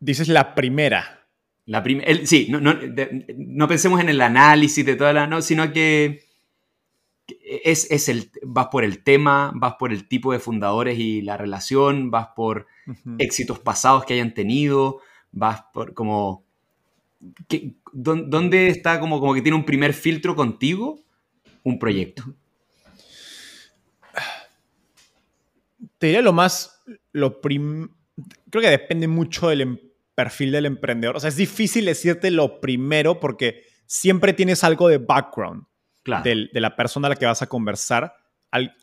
[0.00, 1.26] Dices la primera.
[1.66, 1.82] La
[2.24, 5.26] sí, no, pensemos en el análisis de toda la...
[5.26, 6.24] No, sino que
[7.26, 11.38] es, es, el, vas por el tema, vas por el tipo de fundadores y la
[11.38, 12.66] relación, vas por
[13.18, 15.00] éxitos pasados que hayan tenido,
[15.32, 16.43] vas por como...
[17.92, 21.04] ¿Dónde está como, como que tiene un primer filtro contigo
[21.62, 22.24] un proyecto?
[25.98, 26.82] Te diría lo más,
[27.12, 27.88] lo prim...
[28.50, 29.78] creo que depende mucho del em,
[30.14, 31.16] perfil del emprendedor.
[31.16, 35.64] O sea, es difícil decirte lo primero porque siempre tienes algo de background
[36.22, 38.14] de la persona a la que vas a conversar,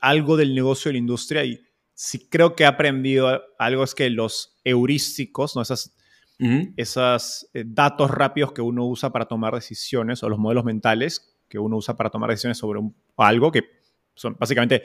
[0.01, 1.45] algo del negocio de la industria.
[1.45, 1.61] Y
[1.93, 5.61] si creo que he aprendido algo es que los heurísticos, ¿no?
[5.61, 5.95] esas,
[6.75, 11.59] esos eh, datos rápidos que uno usa para tomar decisiones o los modelos mentales que
[11.59, 12.79] uno usa para tomar decisiones sobre
[13.17, 13.63] algo que
[14.15, 14.83] son básicamente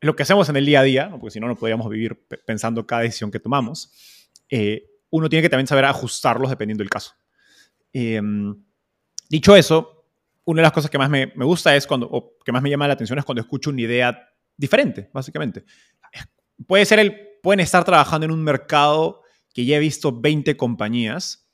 [0.00, 2.86] lo que hacemos en el día a día, porque si no, no podríamos vivir pensando
[2.86, 3.90] cada decisión que tomamos.
[4.50, 7.14] Eh, uno tiene que también saber ajustarlos dependiendo del caso.
[7.92, 8.54] Em,
[9.28, 10.04] dicho eso,
[10.44, 12.86] una de las cosas que más me, gusta es cuando, o que más me llama
[12.86, 15.64] la atención es cuando escucho una idea diferente, básicamente.
[16.66, 19.23] Puede ser el, pueden estar trabajando en un mercado
[19.54, 21.48] que ya he visto 20 compañías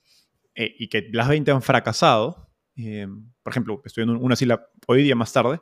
[0.55, 2.51] eh, y que las 20 han fracasado.
[2.75, 5.61] Em, por ejemplo, estoy en una silla hoy día más tarde.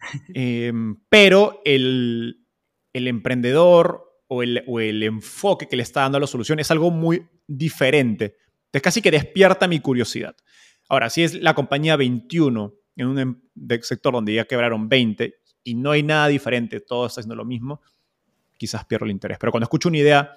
[0.34, 2.46] Em, pero el,
[2.92, 7.26] el emprendedor o el, enfoque que le está dando a la solución es algo muy
[7.46, 8.36] diferente.
[8.66, 10.36] Entonces casi que despierta mi curiosidad.
[10.88, 13.40] Ahora, si es la compañía 21 en un em,
[13.80, 17.80] sector donde ya quebraron 20 y no hay nada diferente, todo está haciendo lo mismo,
[18.56, 19.38] quizás pierdo el interés.
[19.38, 20.36] Pero cuando escucho una idea,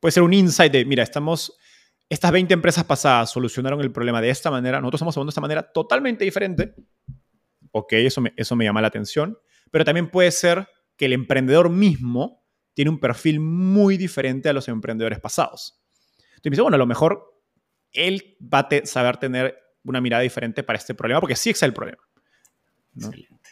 [0.00, 1.56] puede ser un insight de, mira, estamos,
[2.08, 5.40] estas 20 empresas pasadas solucionaron el problema de esta manera, nosotros estamos hablando de esta
[5.40, 6.74] manera totalmente diferente.
[7.72, 9.38] Ok, eso me, eso me llama la atención.
[9.70, 14.68] Pero también puede ser que el emprendedor mismo tiene un perfil muy diferente a los
[14.68, 15.80] emprendedores pasados.
[16.16, 17.42] Entonces me dice, bueno, a lo mejor
[17.92, 21.72] él va a saber tener una mirada diferente para este problema, porque sí es el
[21.72, 22.02] problema.
[22.96, 23.50] Excelente.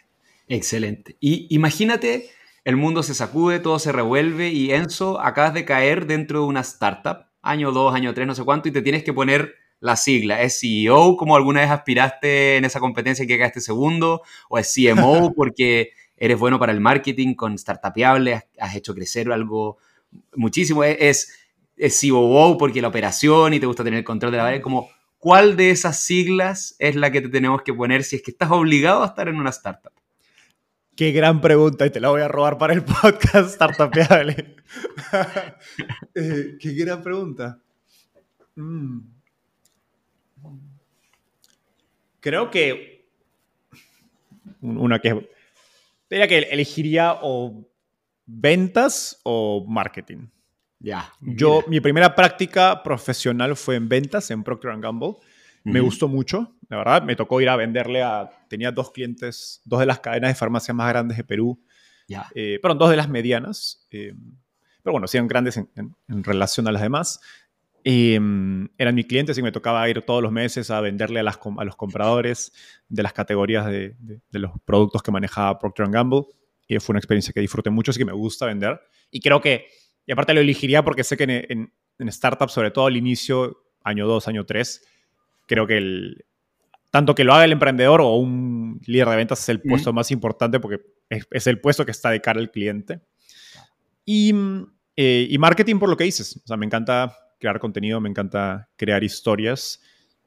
[0.49, 1.17] Excelente.
[1.21, 2.31] Y imagínate,
[2.69, 6.61] el mundo se sacude, todo se revuelve y Enzo, acabas de caer dentro de una
[6.61, 10.43] startup, año 2, año 3, no sé cuánto, y te tienes que poner la sigla.
[10.43, 14.21] ¿Es CEO como alguna vez aspiraste en esa competencia que quedaste segundo?
[14.51, 19.79] ¿O es CMO porque eres bueno para el marketing con Startupiable, has, hecho crecer algo
[20.37, 21.39] muchísimo, es,
[21.75, 24.91] es COO porque la operación y te gusta tener el control de la red, como
[25.17, 28.51] ¿cuál de esas siglas es la que te tenemos que poner si es que estás
[28.51, 29.93] obligado a estar en una startup?
[30.99, 34.57] Qué gran pregunta y te la voy a robar para el podcast Startupiable.
[36.15, 37.61] Eh, qué gran pregunta.
[38.57, 38.99] Mm.
[42.19, 43.09] Creo que
[44.61, 45.29] una que
[46.11, 47.65] Diría que elegiría o
[48.27, 50.27] ventas o marketing.
[50.81, 51.13] Ya.
[51.21, 55.15] Yo, mi primera práctica profesional fue en ventas en Procter Gamble.
[55.63, 57.03] Me gustó mucho, la verdad.
[57.03, 58.31] Me tocó ir a venderle a.
[58.49, 61.61] Tenía dos clientes, dos de las cadenas de farmacia más grandes de Perú.
[62.07, 62.29] Ya.
[62.35, 63.87] Eh, perdón, dos de las medianas.
[63.91, 64.15] Eh,
[64.83, 67.21] pero bueno, sí eran grandes en, relación a las demás.
[67.85, 71.39] Em, eran mis clientes y me tocaba ir todos los meses a venderle a, las,
[71.59, 72.53] a los compradores
[72.89, 76.25] de las categorías de, de, los productos que manejaba Procter Gamble.
[76.67, 78.81] Y fue una experiencia que disfruté mucho, así que me gusta vender.
[79.11, 79.69] Y creo que,
[80.07, 84.07] y aparte lo elegiría porque sé que en, en, startups, sobre todo al inicio, año
[84.07, 84.87] 2, año 3,
[85.47, 86.27] creo que el,
[86.91, 90.11] tanto que lo haga el emprendedor o un líder de ventas es el puesto más
[90.11, 93.01] importante porque es, es, el puesto que está de cara al cliente.
[94.05, 94.35] Y,
[94.97, 96.41] eh, y marketing por lo que dices.
[96.43, 99.81] O sea, me encanta crear contenido, me encanta crear historias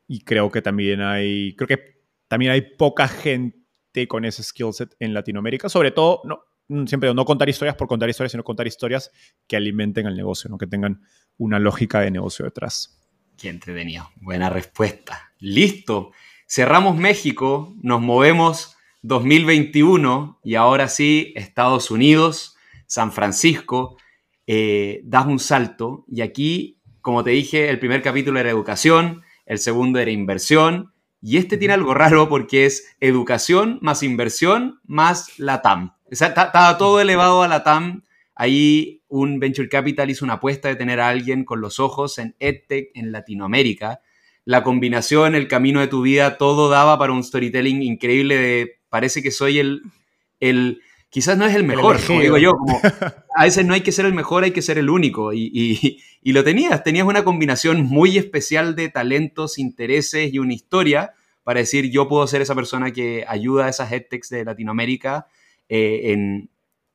[0.07, 4.95] y creo que también hay, creo que también hay poca gente con ese skill set
[4.99, 8.67] en Latinoamérica, sobre todo, no, mm, siempre no contar historias por contar historias, sino contar
[8.67, 9.11] historias
[9.47, 10.57] que alimenten el negocio, ¿no?
[10.57, 11.01] que tengan
[11.37, 12.97] una lógica de negocio detrás.
[13.37, 15.33] Qué entretenido, buena respuesta.
[15.39, 16.11] Listo,
[16.51, 23.95] cerramos México, nos movemos 2021 y ahora sí, Estados Unidos, San Francisco,
[24.47, 29.59] eh, das un salto y aquí como te dije, el primer capítulo era educación, el
[29.59, 35.61] segundo era inversión, y este tiene algo raro porque es educación más inversión más la
[35.61, 35.93] TAM.
[36.09, 38.03] Estaba todo elevado a la TAM.
[38.35, 42.35] Ahí un Venture Capital hizo una apuesta de tener a alguien con los ojos en
[42.39, 44.01] EdTech en Latinoamérica.
[44.45, 49.21] La combinación, el camino de tu vida, todo daba para un storytelling increíble de parece
[49.21, 49.81] que soy el,
[50.39, 52.53] el quizás no es el mejor, como digo yo.
[53.35, 55.31] a veces no hay que ser el mejor, hay que ser el único.
[55.33, 61.59] Y, lo tenías, tenías una combinación muy especial de talentos, intereses y una historia para
[61.59, 65.27] decir yo puedo ser esa persona que ayuda a esas EdTechs de Latinoamérica
[65.67, 66.49] eh, en,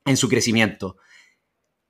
[0.05, 0.97] en, su crecimiento.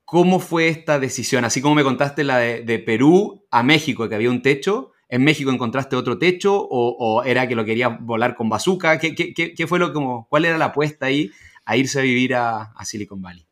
[0.07, 1.45] ¿Cómo fue esta decisión?
[1.45, 5.51] Así como me contaste la de, Perú a México, que había un techo, ¿en México
[5.51, 8.99] encontraste otro techo o, era que lo querías volar con bazooka?
[8.99, 11.31] ¿Qué, qué, fue lo como, cuál era la apuesta ahí
[11.65, 13.47] a irse a vivir a, Silicon Valley?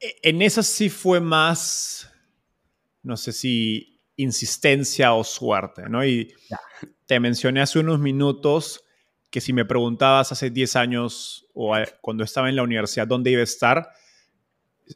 [0.00, 2.10] E, en esa sí fue más,
[3.02, 6.04] no sé si insistencia o suerte, ¿no?
[6.04, 6.32] Y
[7.06, 8.82] te mencioné hace unos minutos
[9.30, 13.40] que si me preguntabas hace 10 años o cuando estaba en la universidad dónde iba
[13.40, 13.90] a estar,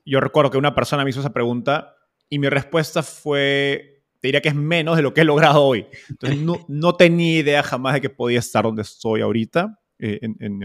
[0.05, 1.97] yo recuerdo que una persona me hizo esa pregunta
[2.29, 5.87] y mi respuesta fue, te diría que es menos de lo que he logrado hoy.
[6.09, 9.77] Entonces, no, no tenía idea jamás de que podía estar donde estoy ahorita.
[10.03, 10.59] Eh, en,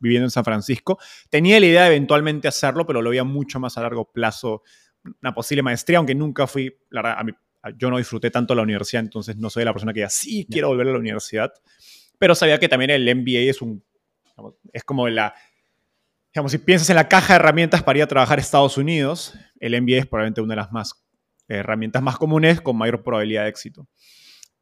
[0.00, 0.98] viviendo en San Francisco.
[1.30, 4.64] Tenía la idea de eventualmente hacerlo, pero lo veía mucho más a largo plazo,
[5.22, 7.34] una posible maestría, aunque nunca fui, la verdad,
[7.76, 10.68] yo no disfruté tanto la universidad, entonces no soy la persona que diga, sí, quiero
[10.68, 11.52] volver a la universidad,
[12.18, 13.84] pero sabía que también el MBA es un,
[14.72, 15.34] es como la,
[16.32, 19.34] digamos, si piensas en la caja de herramientas para ir a trabajar a Estados Unidos,
[19.60, 21.04] el MBA es probablemente una de las más
[21.48, 23.88] herramientas más comunes con mayor probabilidad de éxito.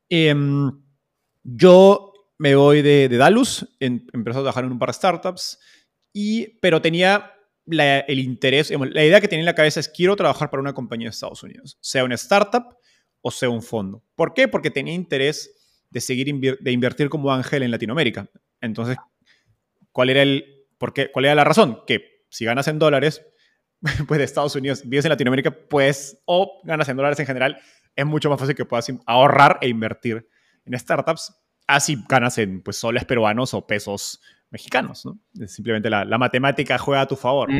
[0.09, 0.71] Em,
[1.43, 5.59] yo me voy de, Dalus, en, empecé a trabajar en un par de startups,
[6.13, 7.33] y, pero tenía
[7.67, 11.07] el interés, la idea que tenía en la cabeza es quiero trabajar para una compañía
[11.07, 12.77] de Estados Unidos, sea una startup
[13.21, 14.03] o sea un fondo.
[14.17, 14.49] ¿Por qué?
[14.49, 15.55] Porque tenía interés
[15.89, 18.29] de seguir de invertir como ángel en Latinoamérica.
[18.61, 18.97] Entonces,
[19.93, 20.63] ¿cuál era el
[21.13, 21.81] ¿Cuál era la razón?
[21.87, 23.25] Que si ganas en dólares,
[24.07, 27.59] pues de Estados Unidos, vives en Latinoamérica, pues, o ganas en dólares en general,
[27.95, 30.27] es mucho más fácil que puedas ahorrar e invertir
[30.65, 31.35] en startups.
[31.67, 35.05] Así ganas en pues, soles peruanos o pesos mexicanos.
[35.05, 35.19] ¿no?
[35.47, 37.51] Simplemente la, matemática juega a tu favor.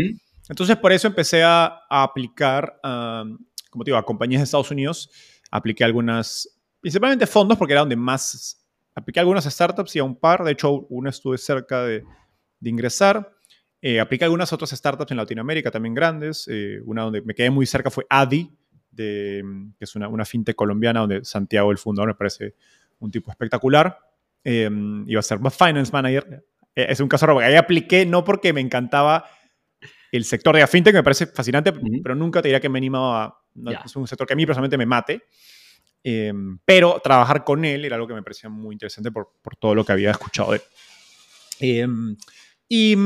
[0.49, 5.11] Entonces, por eso empecé a, aplicar, como te digo, a compañías de Estados Unidos.
[5.51, 6.49] Apliqué algunas,
[6.81, 8.59] principalmente fondos, porque era donde más.
[8.95, 10.45] Apliqué algunas startups y a un par.
[10.45, 12.05] De hecho, uno estuve cerca de,
[12.61, 13.33] de ingresar.
[13.85, 16.47] Eh, apliqué algunas otras startups en Latinoamérica también grandes.
[16.49, 18.49] Eh, una donde me quedé muy cerca fue Adi,
[18.93, 19.43] de,
[19.77, 22.55] que es una, una fintech colombiana donde Santiago, el fundador, me parece
[23.01, 23.99] un tipo espectacular.
[24.45, 24.71] Eh,
[25.07, 26.45] iba a ser más finance manager.
[26.77, 29.29] Eh, es un caso raro, ahí apliqué no porque me encantaba
[30.13, 33.43] el sector de la fintech, me parece fascinante, pero nunca te diría que me animaba.
[33.85, 35.23] Es un sector que a mí personalmente me mate.
[36.65, 39.85] pero trabajar con él era algo que me parecía muy interesante por, por todo lo
[39.85, 40.61] que había escuchado de
[41.61, 42.17] él.
[42.69, 42.97] Y,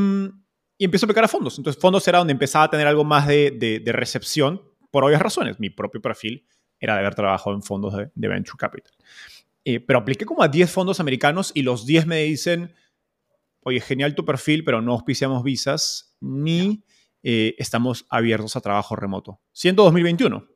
[0.78, 1.58] y empiezo a aplicar a fondos.
[1.58, 3.50] Entonces, fondos era donde empezaba a tener algo más de,
[3.82, 5.58] de, recepción, por obvias razones.
[5.58, 6.46] Mi propio perfil
[6.78, 8.92] era de haber trabajado en fondos de, Venture Capital.
[9.64, 12.74] Eh, pero apliqué como a 10 fondos americanos y los 10 me dicen,
[13.60, 16.84] oye, genial tu perfil, pero no auspiciamos visas ni
[17.22, 19.40] eh, estamos abiertos a trabajo remoto.
[19.52, 20.46] Siendo 2021.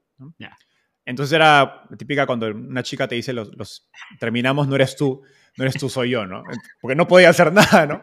[1.04, 3.88] Entonces era típica cuando una chica te dice, los, los,
[4.20, 5.22] terminamos, no eres tú,
[5.56, 6.44] no eres tú, soy yo, ¿no?
[6.80, 8.02] Porque no podía hacer nada, ¿no?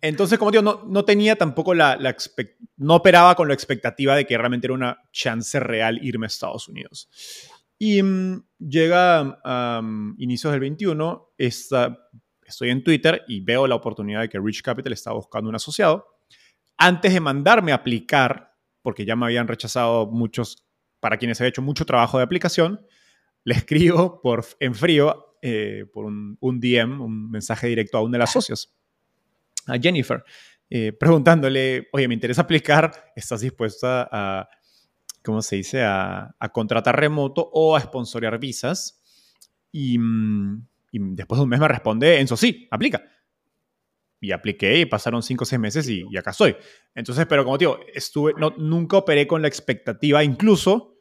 [0.00, 2.16] Entonces, como digo, no, no tenía tampoco la, la
[2.76, 6.68] no operaba con la expectativa de que realmente era una chance real irme a Estados
[6.68, 7.08] Unidos.
[7.78, 9.82] Y mm, llega a
[10.18, 15.12] inicios del 21, estoy en Twitter y veo la oportunidad de que Rich Capital está
[15.12, 16.06] buscando un asociado.
[16.76, 20.66] Antes de mandarme a aplicar, porque ya me habían rechazado muchos,
[21.00, 22.84] para quienes había hecho mucho trabajo de aplicación,
[23.44, 28.12] le escribo por, en frío eh, por un, un, DM, un mensaje directo a uno
[28.12, 28.74] de los socios
[29.66, 30.22] a Jennifer,
[30.70, 34.48] eh, preguntándole, oye, me interesa aplicar, ¿estás dispuesta a,
[35.22, 39.00] ¿cómo se dice?, a, contratar remoto o a sponsorear visas.
[39.72, 40.56] Mm,
[40.92, 43.02] y, después de un mes me responde, Enzo, sí, aplica.
[44.20, 46.56] Y apliqué y pasaron cinco o seis meses y, acá estoy.
[46.94, 50.98] Entonces, pero como digo, estuve, no, nunca operé con la expectativa, incluso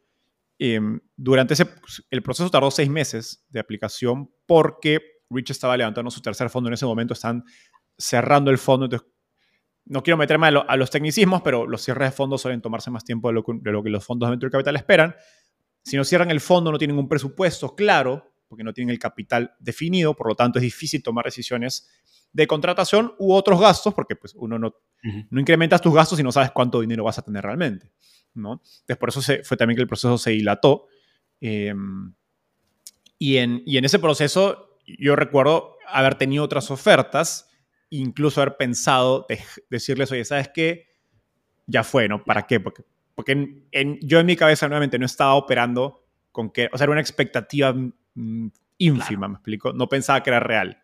[0.60, 1.68] em, durante ese,
[2.10, 5.00] el proceso tardó seis meses de aplicación porque
[5.30, 7.44] Rich estaba levantando su tercer fondo en ese momento, están
[8.04, 8.86] cerrando el fondo.
[8.86, 9.08] Entonces,
[9.86, 13.30] no quiero meterme a, los tecnicismos, pero los cierres de fondos suelen tomarse más tiempo
[13.30, 13.44] de lo,
[13.84, 15.16] que, los fondos de Venture Capital esperan.
[15.84, 19.56] Si no cierran el fondo, no tienen un presupuesto claro, porque no tienen el capital
[19.60, 21.90] definido, por lo tanto es difícil tomar decisiones
[22.32, 24.74] de contratación u otros gastos, porque pues, uno no,
[25.30, 27.92] no incrementas tus gastos si no sabes cuánto dinero vas a tener realmente.
[28.34, 28.54] ¿no?
[28.54, 30.88] Entonces, por eso se, fue también que el proceso se dilató.
[31.42, 32.14] Em,
[33.20, 37.50] y, en, y en ese proceso, yo recuerdo haber tenido otras ofertas
[38.00, 39.40] incluso haber pensado de
[39.70, 40.88] decirles, oye, ¿sabes qué?
[41.68, 42.24] Ya fue, ¿no?
[42.24, 42.60] ¿Para qué?
[42.60, 42.84] Porque,
[43.16, 46.92] porque en, yo en mi cabeza nuevamente no estaba operando con que, o sea, era
[46.92, 48.48] una expectativa mm,
[48.80, 50.82] ínfima, me explico, no pensaba que era real.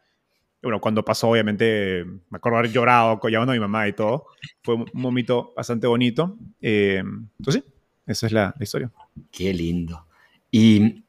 [0.61, 4.27] bueno, cuando pasó, obviamente, me acuerdo haber llorado, llamando a mi mamá y todo.
[4.61, 6.37] Fue un momento bastante bonito.
[6.61, 7.01] Eh,
[7.39, 7.73] entonces, sí,
[8.05, 8.91] esa es la, historia.
[9.31, 10.05] Qué lindo.
[10.51, 11.03] ¿Y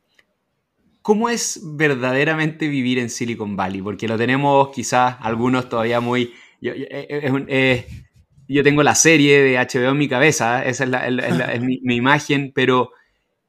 [1.02, 3.82] cómo es verdaderamente vivir en Silicon Valley?
[3.82, 6.34] Porque lo tenemos quizás algunos todavía muy...
[6.60, 7.06] Yo, eh,
[7.48, 7.86] eh,
[8.48, 12.90] yo tengo la serie de HBO en mi cabeza, esa es, mi, imagen, pero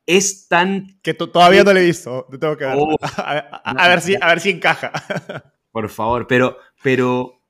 [0.06, 1.00] es tan...
[1.02, 2.76] Que todavía no le he visto, tengo que ver.
[2.78, 2.96] Oh.
[3.18, 4.92] a, ver si, a ver si encaja.
[5.72, 7.42] Por favor, pero, pero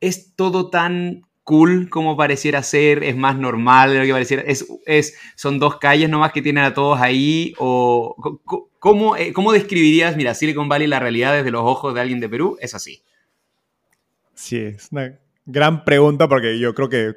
[0.00, 4.66] es todo tan cool como pareciera ser, es más normal de lo que pareciera, es,
[4.84, 8.14] es, son dos calles nomás que tienen a todos ahí, o
[8.78, 12.28] ¿cómo, eh, ¿cómo describirías, mira, Silicon Valley, la realidad desde los ojos de alguien de
[12.28, 12.56] Perú?
[12.60, 13.02] Es así.
[14.34, 17.14] Sí, es una gran pregunta porque yo creo que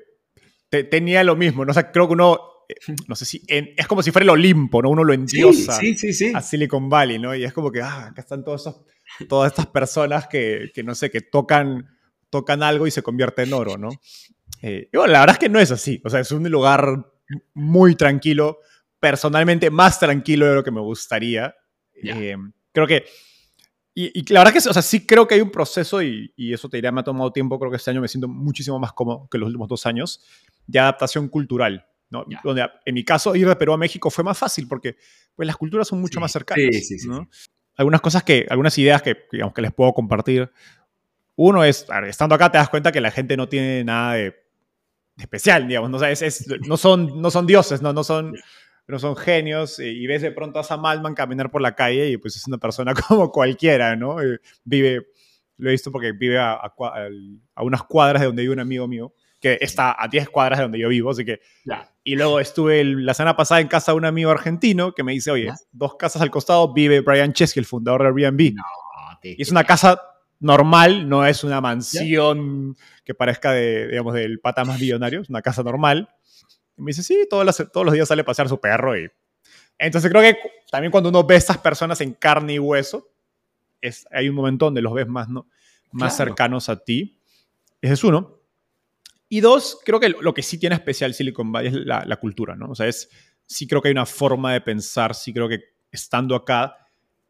[0.90, 1.72] tenía lo mismo, ¿no?
[1.72, 2.40] O sea, creo que uno,
[2.70, 4.90] eh, no sé si, es como si fuera el Olimpo, ¿no?
[4.90, 7.36] Uno lo endiosa sí, sí, sí, a Silicon Valley, ¿no?
[7.36, 8.82] Y es como que, ah, acá están todos esos
[9.28, 11.90] todas estas personas que, que, no sé, que tocan,
[12.30, 13.90] tocan algo y se convierte en oro, ¿no?
[14.62, 16.02] Eh, y bueno, la verdad es que no es así.
[16.04, 17.06] O sea, es un lugar
[17.54, 18.60] muy tranquilo,
[19.02, 21.54] personalmente más tranquilo de lo que me gustaría.
[21.94, 22.38] Eh,
[22.72, 23.06] creo que...
[23.94, 26.54] Y, y, la verdad que, o sea, sí creo que hay un proceso y, y,
[26.54, 28.94] eso te diría, me ha tomado tiempo, creo que este año me siento muchísimo más
[28.94, 30.24] cómodo que los últimos dos años,
[30.66, 31.86] de adaptación cultural.
[32.10, 32.26] ¿no?
[32.42, 34.96] Donde en mi caso ir de Perú a México fue más fácil porque
[35.36, 36.64] pues, las culturas son mucho más cercanas.
[36.72, 37.28] Sí, sí, sí, ¿no?
[37.76, 40.52] algunas cosas que, algunas ideas que, digamos, que les puedo compartir.
[41.36, 44.36] Uno es, estando acá te das cuenta que la gente no tiene nada de,
[45.18, 46.04] especial, digamos, ¿no?
[46.04, 48.36] es, no, son, no son dioses, no, no, son,
[48.92, 52.18] no son genios, y, ves de pronto a Sam Altman caminar por la calle y
[52.18, 54.22] pues es una persona como cualquiera, ¿no?
[54.22, 55.08] Eh, vive,
[55.58, 59.14] lo he visto porque vive a, a unas cuadras de donde vive un amigo mío,
[59.40, 61.42] que está a 10 cuadras de donde yo vivo, así que...
[62.04, 65.32] Y luego estuve la semana pasada en casa de un amigo argentino que me dice,
[65.32, 68.56] oye, dos casas al costado vive Brian Chesky, el fundador de Airbnb.
[68.56, 68.64] No,
[69.24, 70.02] y es una casa
[70.40, 75.42] normal, no es una mansión que parezca de, digamos, del pata más millonario, es una
[75.42, 76.10] casa normal.
[76.82, 79.08] Y me dice, sí, todos los, todos los días sale a pasear su perro y...
[79.78, 80.38] Entonces creo que
[80.70, 83.10] también cuando uno ve a estas personas en carne y hueso,
[83.82, 85.48] es, hay un momento donde los ves más, ¿no?
[85.92, 87.18] más cercanos a ti.
[87.82, 88.40] Ese es uno.
[89.30, 92.72] Y dos, creo que lo que sí tiene especial Silicon Valley es la, cultura, ¿no?
[92.72, 93.10] O sea, es,
[93.46, 95.60] sí creo que hay una forma de pensar, sí creo que
[95.92, 96.76] estando acá,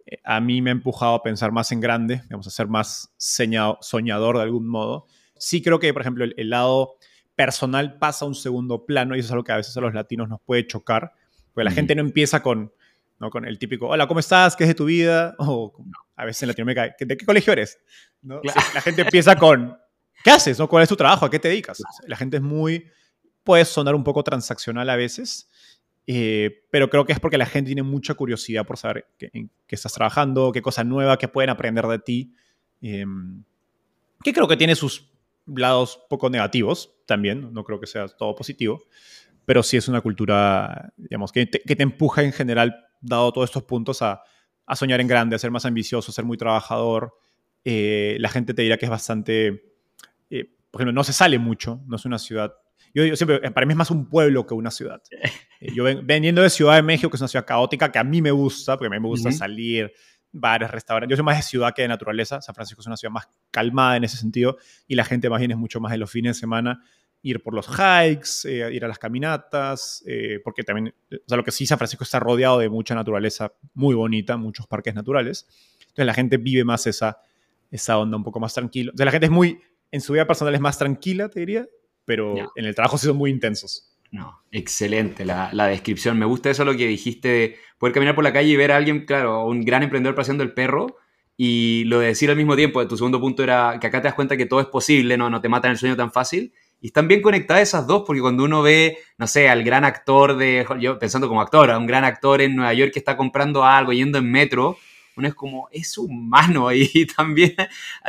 [0.06, 3.14] eh, a mí me ha empujado a pensar más en grande, digamos, a ser más
[3.18, 5.06] soñador de algún modo.
[5.38, 6.96] Sí creo que, por ejemplo, el, lado
[7.46, 9.94] personal pasa a un segundo plano y eso es algo que a veces a los
[9.94, 11.14] latinos nos puede chocar,
[11.54, 12.72] porque la gente no empieza con,
[13.20, 13.30] ¿no?
[13.30, 14.56] con el típico, hola, ¿cómo estás?
[14.56, 15.36] ¿Qué es de tu vida?
[15.40, 15.74] O
[16.16, 17.80] a veces en Latinoamérica, ¿de qué colegio eres?
[18.22, 18.42] ¿No?
[18.76, 19.76] La gente empieza con,
[20.24, 20.60] ¿Qué haces?
[20.60, 20.70] No?
[20.70, 21.26] ¿Cuál es tu trabajo?
[21.26, 21.82] ¿A qué te dedicas?
[22.06, 22.88] La gente es muy...
[23.44, 25.50] Puede sonar un poco transaccional a veces,
[26.06, 29.76] eh, pero creo que es porque la gente tiene mucha curiosidad por saber en qué
[29.76, 32.36] estás trabajando, qué cosa nueva, qué pueden aprender de ti.
[32.84, 33.04] Eh,
[34.24, 35.11] que creo que tiene sus
[35.46, 38.82] lados poco negativos también, no creo que sea todo positivo,
[39.46, 43.50] pero sí es una cultura, digamos, que te, que te empuja en general, dado todos
[43.50, 44.22] estos puntos, a,
[44.66, 47.14] a, soñar en grande, a ser más ambicioso, a ser muy trabajador.
[47.64, 49.72] Eh, la gente te dirá que es bastante
[50.32, 52.54] eh, por ejemplo, no se sale mucho, no es una ciudad.
[52.94, 55.02] Yo, yo siempre, para mí es más un pueblo que una ciudad.
[55.64, 58.04] Eh, yo ven, veniendo de Ciudad de México, que es una ciudad caótica, que a
[58.04, 59.94] mí me gusta, porque a mí me gusta salir,
[60.32, 61.10] bares, restaurantes.
[61.10, 62.42] Yo soy más de ciudad que de naturaleza.
[62.42, 64.58] San Francisco es una ciudad más calmada en ese sentido
[64.88, 66.84] y la gente más bien es mucho más de los fines de semana
[67.24, 70.04] ir por los hikes, eh, ir a las caminatas,
[70.44, 73.94] porque también, o sea, lo que sí, San Francisco está rodeado de mucha naturaleza muy
[73.94, 75.46] bonita, muchos parques naturales.
[75.82, 77.20] Entonces la gente vive más esa,
[77.70, 78.92] esa onda un poco más tranquilo.
[78.92, 79.60] Entonces la gente es muy,
[79.92, 81.68] en su vida personal es más tranquila, te diría,
[82.06, 83.91] pero en el trabajo sí son muy intensos.
[84.12, 86.20] No, excelente la, descripción.
[86.20, 88.78] Me gusta eso lo que dijiste de poder caminar por la calle y ver a
[88.78, 90.98] alguien, claro, un gran emprendedor paseando el perro
[91.38, 94.14] y lo de decir al mismo tiempo, tu segundo punto era que acá te das
[94.14, 96.54] cuenta que todo es posible, no, no te matan el sueño tan fácil.
[96.82, 100.36] Y están bien conectadas esas dos, porque cuando uno ve, no sé, al gran actor
[100.36, 103.64] de, yo pensando como actor, a un gran actor en Nueva York que está comprando
[103.64, 104.78] algo, yendo en metro,
[105.16, 107.56] uno es como, es humano y también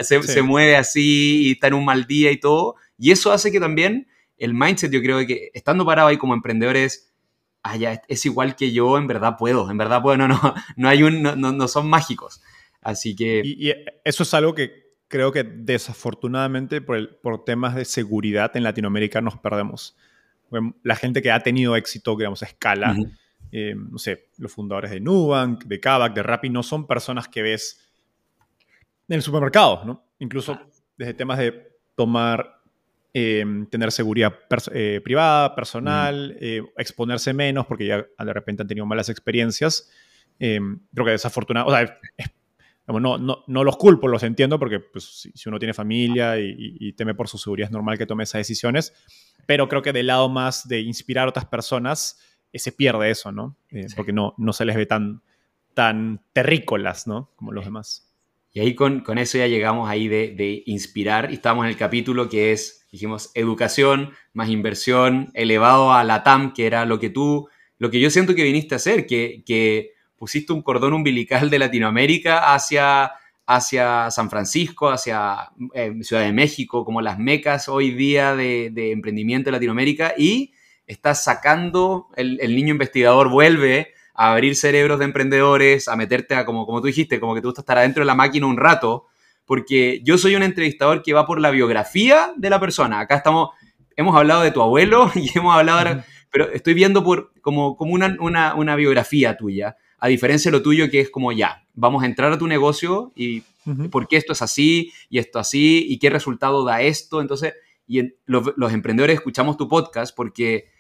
[0.01, 2.77] se, se, mueve así y está en un mal día y todo.
[2.99, 4.09] Y eso hace que también
[4.45, 7.13] el mindset, yo creo que estando parado ahí como emprendedores,
[7.63, 10.41] ah, ya, es igual que yo, en verdad puedo, en verdad puedo, no, no,
[10.77, 12.43] no, hay un, no, no son mágicos.
[12.81, 13.43] Así que...
[13.45, 13.73] Y,
[14.05, 19.21] eso es algo que creo que desafortunadamente por, el, por temas de seguridad en Latinoamérica
[19.21, 19.97] nos perdemos.
[20.83, 22.97] La gente que ha tenido éxito, digamos, a escala,
[23.53, 27.43] eh, no sé, los fundadores de Nubank, de Kavak, de Rappi, no son personas que
[27.43, 27.91] ves
[29.09, 30.05] en el supermercado, ¿no?
[30.19, 30.59] Incluso
[30.97, 32.62] desde temas de tomar,
[33.15, 34.35] eh, tener seguridad
[34.73, 36.37] eh, privada, personal,
[36.77, 39.91] exponerse menos porque ya de repente han tenido malas experiencias.
[40.39, 41.99] creo que desafortunado, o sea,
[42.87, 47.15] no, no, no, los culpo, los entiendo porque pues, si, uno tiene familia y, teme
[47.15, 48.93] por su seguridad es normal que tome esas decisiones,
[49.47, 52.21] pero creo que del lado más de inspirar a otras personas
[52.53, 53.57] eh, se pierde eso, ¿no?
[53.71, 55.23] Eh, porque no, no se les ve tan,
[55.75, 57.31] tan terrícolas, ¿no?
[57.37, 58.12] Como los demás.
[58.53, 61.31] Y ahí con, con eso ya llegamos ahí de, de, inspirar.
[61.31, 66.53] Y estamos en el capítulo que es, dijimos, educación más inversión elevado a la TAM,
[66.53, 67.49] que era lo que tú,
[67.79, 69.93] lo que yo siento que viniste a hacer, que, que
[70.23, 73.11] pusiste un cordón umbilical de Latinoamérica hacia,
[73.45, 79.49] hacia San Francisco, hacia eh, Ciudad de México, como las mecas hoy día de, emprendimiento
[79.49, 80.53] de Latinoamérica, y
[80.87, 86.67] estás sacando, el, niño investigador vuelve a abrir cerebros de emprendedores, a meterte a, como,
[86.67, 89.07] como tú dijiste, como que tú estás estar adentro de la máquina un rato,
[89.45, 93.01] porque yo soy un entrevistador que va por la biografía de la persona.
[93.01, 93.51] Acá estamos,
[93.97, 98.17] hemos hablado de tu abuelo y hemos hablado, pero estoy viendo por, como, como una,
[98.21, 102.07] una, una biografía tuya a diferencia de lo tuyo que es como ya, vamos a
[102.07, 103.45] entrar a tu negocio y
[103.93, 107.21] por qué esto es así y esto así y qué resultado da esto.
[107.21, 107.55] Entonces,
[107.87, 110.73] y los, emprendedores escuchamos tu podcast porque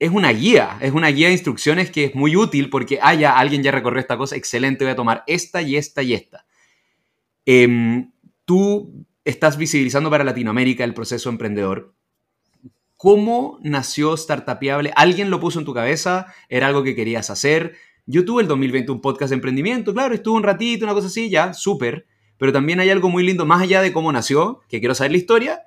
[0.00, 3.62] es una guía, es una guía de instrucciones que es muy útil porque, ah, alguien
[3.62, 6.46] ya recorrió esta cosa, excelente, voy a tomar esta y esta y esta.
[7.44, 8.10] Em,
[8.46, 11.94] tú estás visibilizando para Latinoamérica el proceso emprendedor.
[12.96, 14.90] ¿Cómo nació Startupiable?
[14.96, 16.32] ¿Alguien lo puso en tu cabeza?
[16.48, 17.76] ¿Era algo que querías hacer?
[18.06, 21.28] Yo tuve el 2020 un podcast de emprendimiento, claro, estuve un ratito, una cosa así,
[21.28, 22.06] ya, súper.
[22.38, 25.18] Pero también hay algo muy lindo, más allá de cómo nació, que quiero saber la
[25.18, 25.62] historia,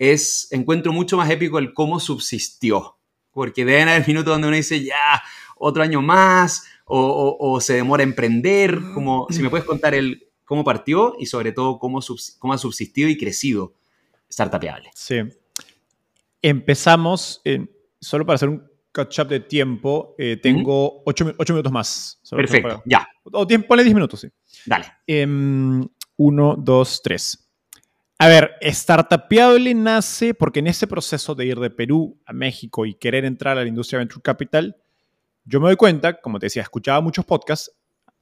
[0.00, 2.95] es, encuentro mucho más épico el cómo subsistió.
[3.36, 5.22] Porque deben haber minutos donde uno dice, ya,
[5.58, 10.64] otro año más, o, se demora a emprender, como si me puedes contar el cómo
[10.64, 12.00] partió y sobre todo cómo,
[12.38, 13.74] cómo ha subsistido y crecido
[14.32, 14.90] Startupiable.
[14.94, 15.16] Sí.
[16.40, 17.70] Empezamos, en,
[18.00, 22.18] solo para hacer un catch-up de tiempo, eh, tengo ocho, minutos más.
[22.30, 23.06] Perfecto, ya.
[23.22, 24.28] O tiempo, ponle 10 minutos, sí.
[24.64, 24.86] Dale.
[25.06, 27.45] Em, uno, dos, tres.
[28.18, 32.94] A ver, Startupiable nace porque en ese proceso de ir de Perú a México y
[32.94, 34.76] querer entrar a la industria Venture Capital,
[35.44, 37.70] yo me doy cuenta, como te decía, escuchaba muchos podcasts,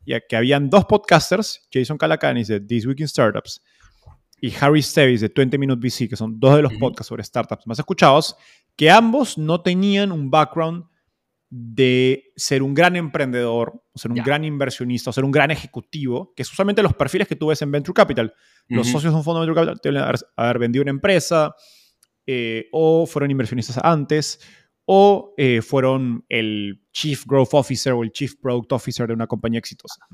[0.04, 3.62] ya que habían dos podcasters, Jason Calacanis de This Week in Startups
[4.40, 7.66] y Harry Stevis de 20 Minute VC, que son dos de los podcasts sobre startups
[7.66, 8.36] más escuchados,
[8.74, 10.86] que ambos no tenían un background
[11.56, 16.32] de ser un gran emprendedor, o ser un gran inversionista, o ser un gran ejecutivo,
[16.34, 18.34] que es usualmente los perfiles que tú ves en Venture Capital.
[18.66, 21.54] Los socios de un fondo de Venture Capital deben haber, vendido una empresa,
[22.26, 24.40] eh, o fueron inversionistas antes,
[24.84, 29.60] o eh, fueron el Chief Growth Officer o el Chief Product Officer de una compañía
[29.60, 30.04] exitosa.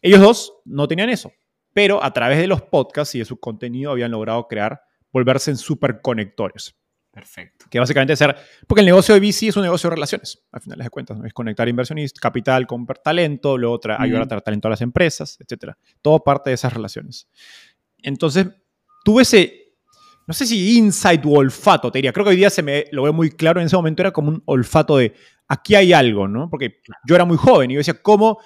[0.00, 1.30] Ellos dos no tenían eso,
[1.74, 4.80] pero a través de los podcasts y de su contenido habían logrado crear,
[5.12, 6.74] volverse en superconectores.
[7.12, 7.66] Perfecto.
[7.68, 8.36] Que básicamente ser,
[8.68, 11.26] porque el negocio de VC es un negocio de relaciones, al final de cuentas, ¿no?
[11.26, 15.72] es conectar inversionistas, capital con talento, luego ayudar a traer talento a las empresas, etc.
[16.02, 17.28] Todo parte de esas relaciones.
[17.98, 18.46] Entonces,
[19.04, 19.74] tuve ese,
[20.26, 23.02] no sé si insight o olfato, te diría, creo que hoy día se me lo
[23.02, 25.14] veo muy claro, en ese momento era como un olfato de,
[25.48, 26.48] aquí hay algo, ¿no?
[26.48, 28.38] Porque yo era muy joven y yo decía, ¿cómo?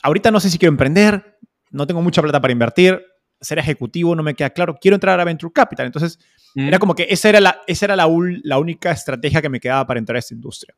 [0.00, 1.38] Ahorita no sé si quiero emprender,
[1.70, 3.04] no tengo mucha plata para invertir,
[3.44, 5.86] ser ejecutivo no me queda claro, quiero entrar a Venture Capital.
[5.86, 6.18] Entonces,
[6.54, 6.80] era mm.
[6.80, 8.08] como que esa era, la, esa era la,
[8.42, 10.74] la, única estrategia que me quedaba para entrar a esta industria.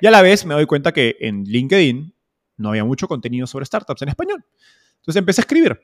[0.00, 2.14] Y a la vez me doy cuenta que en LinkedIn
[2.56, 4.44] no había mucho contenido sobre startups en español.
[4.96, 5.80] Entonces empecé a escribir.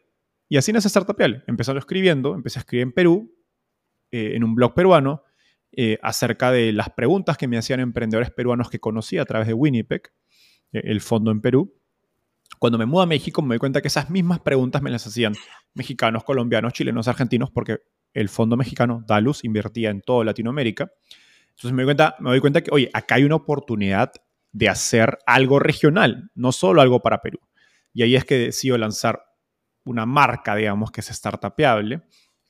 [0.49, 1.45] Y así nace Startupial.
[1.47, 3.35] Empezando escribiendo, empecé a escribir en Perú,
[4.11, 5.25] eh, en un blog peruano,
[5.73, 9.55] eh, acerca de las preguntas que me hacían emprendedores peruanos que conocí a través de
[9.55, 10.13] Winnipeg,
[10.73, 11.75] eh, el fondo en Perú.
[12.59, 15.35] Cuando me mudo a México me doy cuenta que esas mismas preguntas me las hacían
[15.75, 17.79] mexicanos, colombianos, chilenos, argentinos, porque
[18.13, 20.91] el fondo mexicano, Dalus, invertía en toda Latinoamérica.
[21.51, 24.13] Entonces me doy, cuenta, me doy cuenta que, oye, acá hay una oportunidad
[24.53, 27.41] de hacer algo regional, no solo algo para Perú.
[27.93, 29.25] Y ahí es que decido lanzar
[29.85, 32.03] una marca, digamos, que es startupeable,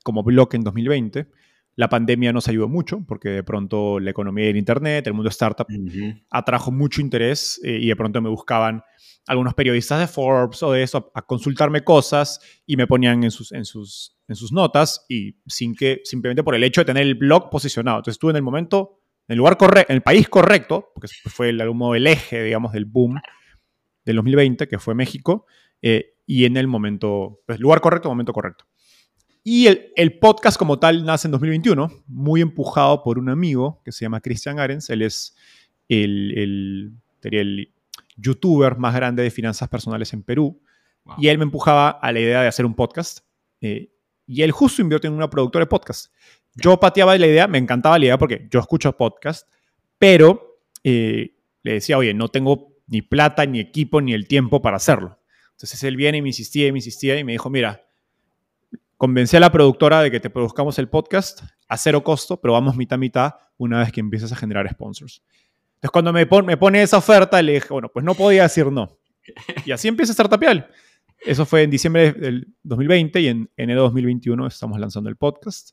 [0.03, 1.29] como Block en 2020.
[1.77, 5.67] La pandemia nos ayudó mucho porque de pronto la economía del Internet, el mundo startup,
[6.31, 8.83] atrajo mucho interés eh, y de pronto me buscaban
[9.27, 13.53] algunos periodistas de Forbes o de eso a, consultarme cosas y me ponían en sus,
[13.53, 17.15] en, sus, en sus notas y sin que, simplemente por el hecho de tener el
[17.15, 17.99] blog posicionado.
[17.99, 21.49] Entonces estuve en el momento, en el lugar correcto, en el país correcto, porque fue
[21.49, 23.21] el, el eje, digamos, del boom
[24.05, 25.47] del 2020, que fue México,
[25.81, 28.67] eh, y en el momento, pues lugar correcto, momento correcto.
[29.47, 33.93] Y el, el, podcast como tal nace en 2021, muy empujado por un amigo que
[33.93, 34.89] se llama Christian Arens.
[34.89, 35.37] Él es
[35.91, 36.93] el, el,
[37.31, 37.75] el
[38.17, 40.61] youtuber más grande de finanzas personales en Perú.
[41.19, 43.19] Y él me empujaba a la idea de hacer un podcast.
[43.61, 43.91] Eh,
[44.27, 46.11] y él justo invirtió en una productora de podcast.
[46.55, 49.47] Yo pateaba la idea, me encantaba la idea porque yo escucho podcast,
[49.99, 54.77] pero eh, le decía, oye, no tengo ni plata, ni equipo, ni el tiempo para
[54.77, 55.19] hacerlo.
[55.51, 57.87] Entonces él viene y me insistía y me insistía y me dijo, mira,
[59.05, 62.75] convencí a la productora de que te produzcamos el podcast a cero costo, pero vamos
[62.75, 65.23] mitad mitad una vez que empieces a generar sponsors.
[65.75, 68.99] Entonces cuando me, me pone esa oferta, le dije, bueno, pues no podía decir no.
[69.67, 70.71] Y así empieza Startupial.
[71.21, 75.73] Eso fue en diciembre del 2020 y en enero de 2021 estamos lanzando el podcast.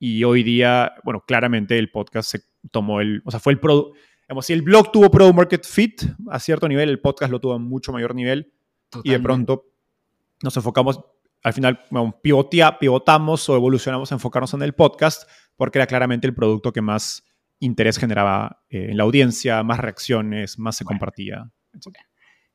[0.00, 2.40] Y hoy día, bueno, claramente el podcast se
[2.72, 3.96] tomó el, o sea, fue el producto,
[4.26, 7.52] digamos, si el blog tuvo product market fit a cierto nivel, el podcast lo tuvo
[7.52, 8.52] a mucho mayor nivel.
[9.04, 9.66] Y de pronto
[10.42, 11.00] nos enfocamos,
[11.44, 11.84] al final
[12.22, 16.80] pivotea, pivotamos o evolucionamos a enfocarnos en el podcast porque era claramente el producto que
[16.80, 17.22] más
[17.60, 21.50] interés generaba eh, en la audiencia, más reacciones, más se compartía.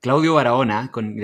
[0.02, 1.16] Claudio Barahona, con,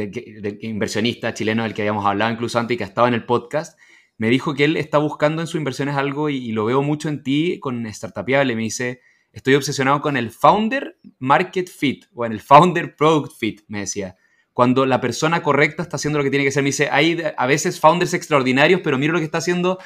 [0.61, 3.80] inversionista chileno del que habíamos hablado incluso antes y que ha estado en el podcast,
[4.18, 7.24] me dijo que él está buscando en sus inversiones algo y, lo veo mucho en
[7.24, 8.55] ti con Startupiable.
[8.55, 9.01] Me dice,
[9.32, 14.16] estoy obsesionado con el Founder Market Fit o en el Founder Product Fit, me decía.
[14.55, 17.45] Cuando la persona correcta está haciendo lo que tiene que hacer, me dice, hay a
[17.45, 19.77] veces founders extraordinarios, pero mira lo que está haciendo,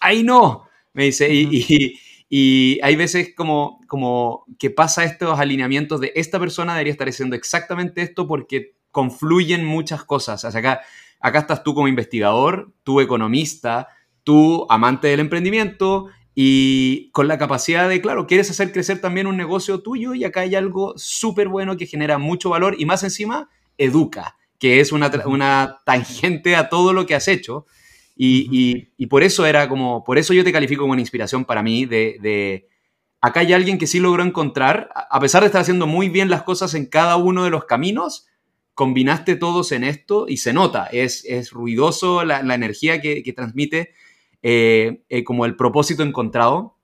[0.00, 0.64] ¡ay no!
[0.92, 1.98] Me dice, y,
[2.28, 7.36] y, hay veces como, como que pasa estos alineamientos de esta persona debería estar haciendo
[7.36, 10.44] exactamente esto porque confluyen muchas cosas.
[10.44, 10.82] O sea, acá
[11.20, 13.88] Acá estás tú como investigador, tú economista,
[14.22, 19.36] tú amante del emprendimiento y con la capacidad de, claro, quieres hacer crecer también un
[19.36, 23.48] negocio tuyo y acá hay algo súper bueno que genera mucho valor y más encima,
[23.78, 27.66] educa, que es una, una tangente a todo lo que has hecho.
[28.18, 31.62] Y, y, por eso era como, por eso yo te califico como una inspiración para
[31.62, 32.66] mí de, de,
[33.20, 36.42] acá hay alguien que sí logró encontrar, a pesar de estar haciendo muy bien las
[36.42, 38.26] cosas en cada uno de los caminos,
[38.72, 43.92] combinaste todos en esto y se nota, es, es ruidoso la, energía que, transmite,
[44.42, 46.76] eh, eh, como el propósito encontrado,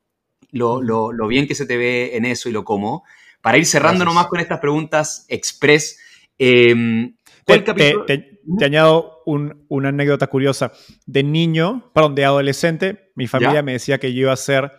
[0.51, 3.05] lo, bien que se te ve en eso y lo como.
[3.41, 5.99] Para ir cerrando nomás con estas preguntas express,
[6.39, 10.73] em, te, añado una anécdota curiosa.
[11.07, 14.73] De niño, perdón, de adolescente, mi familia me decía que yo iba a ser...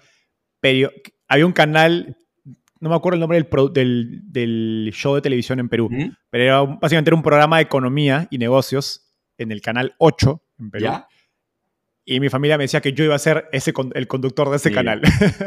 [1.27, 2.17] Había un canal
[2.83, 5.89] no me acuerdo el nombre del, del, show de televisión en Perú,
[6.29, 10.69] pero era básicamente era un programa de economía y negocios en el canal 8 en
[10.69, 10.91] Perú.
[12.03, 14.73] Y mi familia me decía que yo iba a ser ese, el conductor de ese
[14.73, 15.01] canal.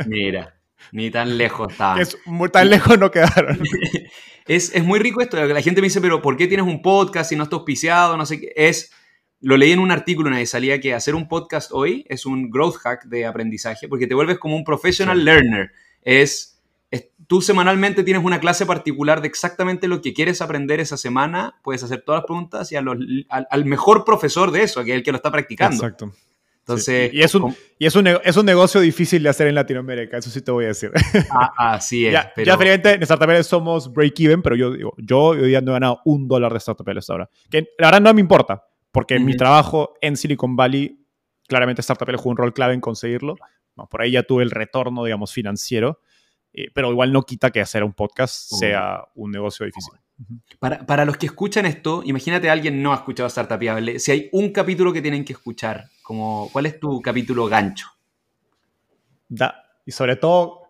[0.07, 0.59] Mira,
[0.93, 2.01] ni tan lejos estaba.
[2.01, 2.17] Es,
[2.53, 3.61] tan lejos no quedaron.
[4.47, 5.37] es, es, muy rico esto.
[5.45, 8.17] La gente me dice, pero ¿por qué tienes un podcast si no estás auspiciado?
[8.17, 8.53] No sé qué.
[8.57, 8.93] Es,
[9.41, 12.51] lo leí en un artículo el que salía que hacer un podcast hoy es un
[12.51, 15.73] growth hack de aprendizaje porque te vuelves como un professional learner.
[16.03, 16.57] Es
[17.27, 21.83] tú semanalmente tienes una clase particular de exactamente lo que quieres aprender esa semana, puedes
[21.83, 25.17] hacer todas las preguntas y al, mejor profesor de eso, que es el que lo
[25.17, 25.77] está practicando.
[25.77, 26.13] Exacto.
[26.69, 27.95] Entonces, Y, es un, y es,
[28.25, 30.91] es un negocio difícil de hacer en Latinoamérica, eso sí te voy a decir.
[31.31, 32.13] Ah, así es.
[32.13, 32.57] ya, pero...
[32.65, 36.27] ya en Startup somos break-even, pero yo digo, yo hoy día no he ganado un
[36.27, 37.31] dólar de Startup hasta ahora.
[37.49, 40.99] Que la verdad no me importa, porque mi trabajo en Silicon Valley,
[41.47, 43.37] claramente Startup jugó un rol clave en conseguirlo.
[43.89, 46.01] por ahí ya tuve el retorno, digamos, financiero.
[46.53, 49.93] Eh, pero igual no quita que hacer un podcast sea un negocio difícil.
[50.59, 54.01] Para, para, los que escuchan esto, imagínate a alguien no ha escuchado Startupiable.
[54.01, 57.89] Si hay un capítulo que tienen que escuchar, como, ¿cuál es tu capítulo gancho?
[59.29, 60.61] Da, y sobre todo,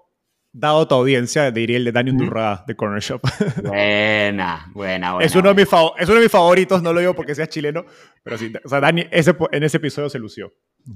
[0.51, 3.21] dado tu audiencia, diría el de Daniel Durra de Corner Shop.
[3.63, 5.27] Buena, buena, buena.
[5.27, 5.69] Es uno, De mis
[5.99, 7.85] es uno de mis favoritos, no lo digo porque sea chileno,
[8.23, 10.55] pero sí, o sea, Dani ese, en ese episodio se lució.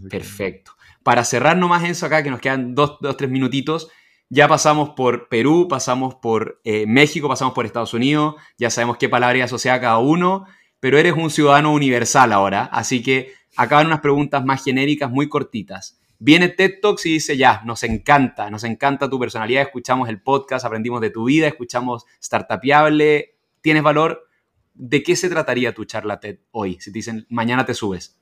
[0.08, 0.72] Perfecto.
[1.02, 3.90] Para cerrar nomás eso acá, que nos quedan dos, dos tres minutitos,
[4.30, 9.10] ya pasamos por Perú, pasamos por eh, México, pasamos por Estados Unidos, ya sabemos qué
[9.10, 10.46] palabra asociada cada uno,
[10.80, 16.00] pero eres un ciudadano universal ahora, así que acaban unas preguntas más genéricas, muy cortitas.
[16.18, 20.66] Viene TED Talks y dice, ya, nos encanta, nos encanta tu personalidad, escuchamos el podcast,
[20.66, 24.26] aprendimos de tu vida, escuchamos Startupiable, tienes valor.
[24.74, 26.78] ¿De qué se trataría tu charla TED hoy?
[26.80, 28.20] Si te dicen, mañana te subes.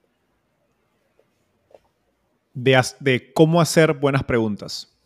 [2.54, 4.96] De, de cómo hacer buenas preguntas.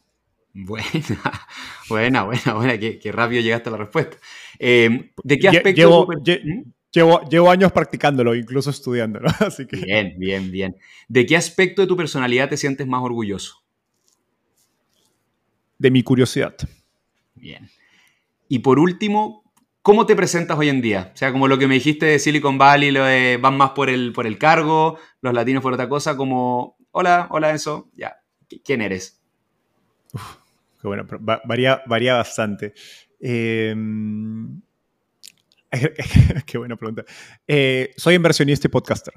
[0.55, 0.87] Buena,
[1.89, 4.19] buena, buena, buena, qué, rápido llegaste a la respuesta.
[4.59, 6.07] Eh, ¿De qué aspecto?
[6.07, 6.71] ¿Mm?
[6.93, 9.29] Llevo, llevo, años practicándolo, incluso estudiándolo.
[9.41, 9.77] Así que...
[9.77, 10.77] Bien, bien, bien.
[11.09, 13.63] ¿De qué aspecto de tu personalidad te sientes más orgulloso?
[15.79, 16.55] De mi curiosidad.
[17.35, 17.69] Bien.
[18.49, 19.43] Y por último,
[19.81, 21.11] ¿cómo te presentas hoy en día?
[21.15, 23.89] O sea, como lo que me dijiste de Silicon Valley, lo de van más por
[23.89, 28.19] el, por el cargo, los latinos por otra cosa, como, hola, hola, eso, ya.
[28.65, 29.23] ¿Quién eres?
[30.13, 32.75] Qué bueno, pero varía, varía bastante.
[33.19, 34.61] Em,
[36.47, 37.05] qué buena pregunta.
[37.47, 39.15] Eh, soy inversionista y podcaster.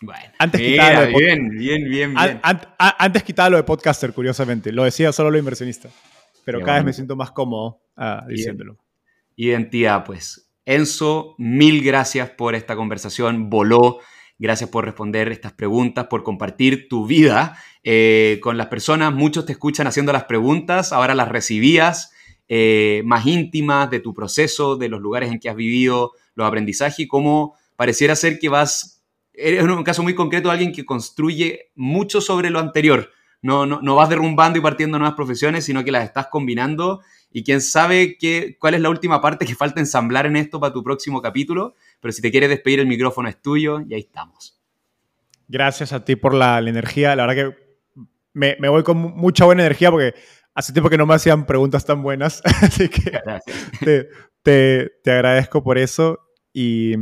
[0.00, 2.40] Bueno, antes quitaba bien, bien, bien, bien.
[2.42, 4.72] antes quitaba lo de podcaster, curiosamente.
[4.72, 5.88] Lo decía solo lo inversionista.
[6.44, 8.78] Pero cada vez me siento más cómodo ah, diciéndolo.
[9.36, 10.50] Identidad, pues.
[10.66, 14.00] Enzo, mil gracias por esta conversación, voló.
[14.38, 19.14] Gracias por responder estas preguntas, por compartir tu vida eh, con las personas.
[19.14, 22.12] Muchos te escuchan haciendo las preguntas, ahora las recibías
[22.48, 27.00] eh, más íntimas de tu proceso, de los lugares en que has vivido, los aprendizajes
[27.00, 32.20] y cómo pareciera ser que vas, eres un caso muy concreto alguien que construye mucho
[32.20, 33.10] sobre lo anterior.
[33.42, 37.42] No, no, no vas derrumbando y partiendo nuevas profesiones, sino que las estás combinando y
[37.42, 40.84] quién sabe qué, cuál es la última parte que falta ensamblar en esto para tu
[40.84, 41.74] próximo capítulo.
[42.00, 44.58] Pero si te quieres despedir, el micrófono es tuyo y ahí estamos.
[45.48, 47.16] Gracias a ti por la, energía.
[47.16, 47.76] La verdad que
[48.32, 50.14] me, voy con mucha buena energía porque
[50.54, 52.40] hace tiempo que no me hacían preguntas tan buenas.
[52.62, 53.20] Así que
[53.80, 54.08] te,
[54.42, 56.18] te, te, agradezco por eso.
[56.52, 56.94] Y,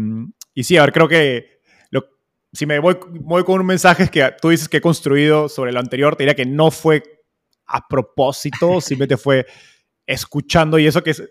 [0.54, 2.04] y, sí, a ver, creo que lo,
[2.52, 5.72] si me voy, voy con un mensaje es que tú dices que he construido sobre
[5.72, 7.02] lo anterior, te diría que no fue
[7.66, 9.46] a propósito, simplemente fue
[10.04, 11.28] escuchando y eso que ese,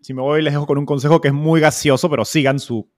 [0.00, 2.88] si me voy les dejo con un consejo que es muy gaseoso, pero sigan su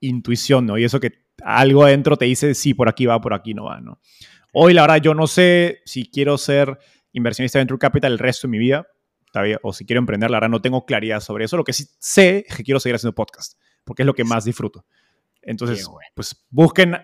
[0.00, 0.76] intuición, ¿no?
[0.76, 3.80] Y eso que algo adentro te dice, sí, por aquí va, por aquí no va,
[3.80, 4.00] ¿no?
[4.52, 6.78] Hoy, la verdad, yo no sé si quiero ser
[7.12, 8.86] inversionista de Venture Capital el resto de mi vida,
[9.62, 11.56] o si quiero emprender, la verdad, no tengo claridad sobre eso.
[11.56, 14.44] Lo que sí sé es que quiero seguir haciendo podcast, porque es lo que más
[14.44, 14.84] disfruto.
[15.40, 16.96] Entonces, pues busquen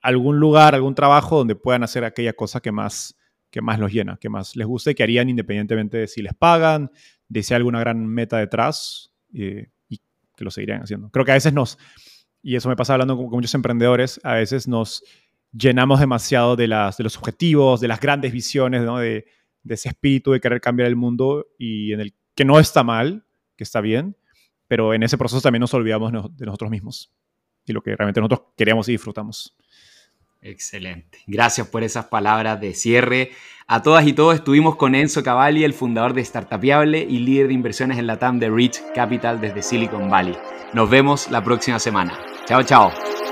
[0.00, 3.16] algún lugar, algún trabajo donde puedan hacer aquella cosa que más
[3.50, 6.90] que más los llena, que más les guste, que harían independientemente de si les pagan,
[7.28, 9.98] de si hay alguna gran meta detrás eh, y
[10.34, 11.08] que lo seguirían haciendo.
[11.10, 11.78] Creo que a veces nos,
[12.42, 15.04] y eso me pasa hablando con, muchos emprendedores, a veces nos
[15.52, 18.98] llenamos demasiado de, las, de los objetivos, de las grandes visiones, ¿no?
[18.98, 19.24] de,
[19.64, 23.24] de ese espíritu de querer cambiar el mundo y en el que no está mal,
[23.56, 24.16] que está bien,
[24.68, 27.12] pero en ese proceso también nos olvidamos de nosotros mismos
[27.66, 29.56] y lo que realmente nosotros queremos y disfrutamos.
[30.42, 31.18] Excelente.
[31.26, 33.30] Gracias por esas palabras de cierre.
[33.66, 37.54] A todas y todos estuvimos con Enzo Cavalli, el fundador de Startupiable y líder de
[37.54, 40.36] inversiones en la TAM de Rich Capital desde Silicon Valley.
[40.74, 42.18] Nos vemos la próxima semana.
[42.46, 43.23] Chao, chao.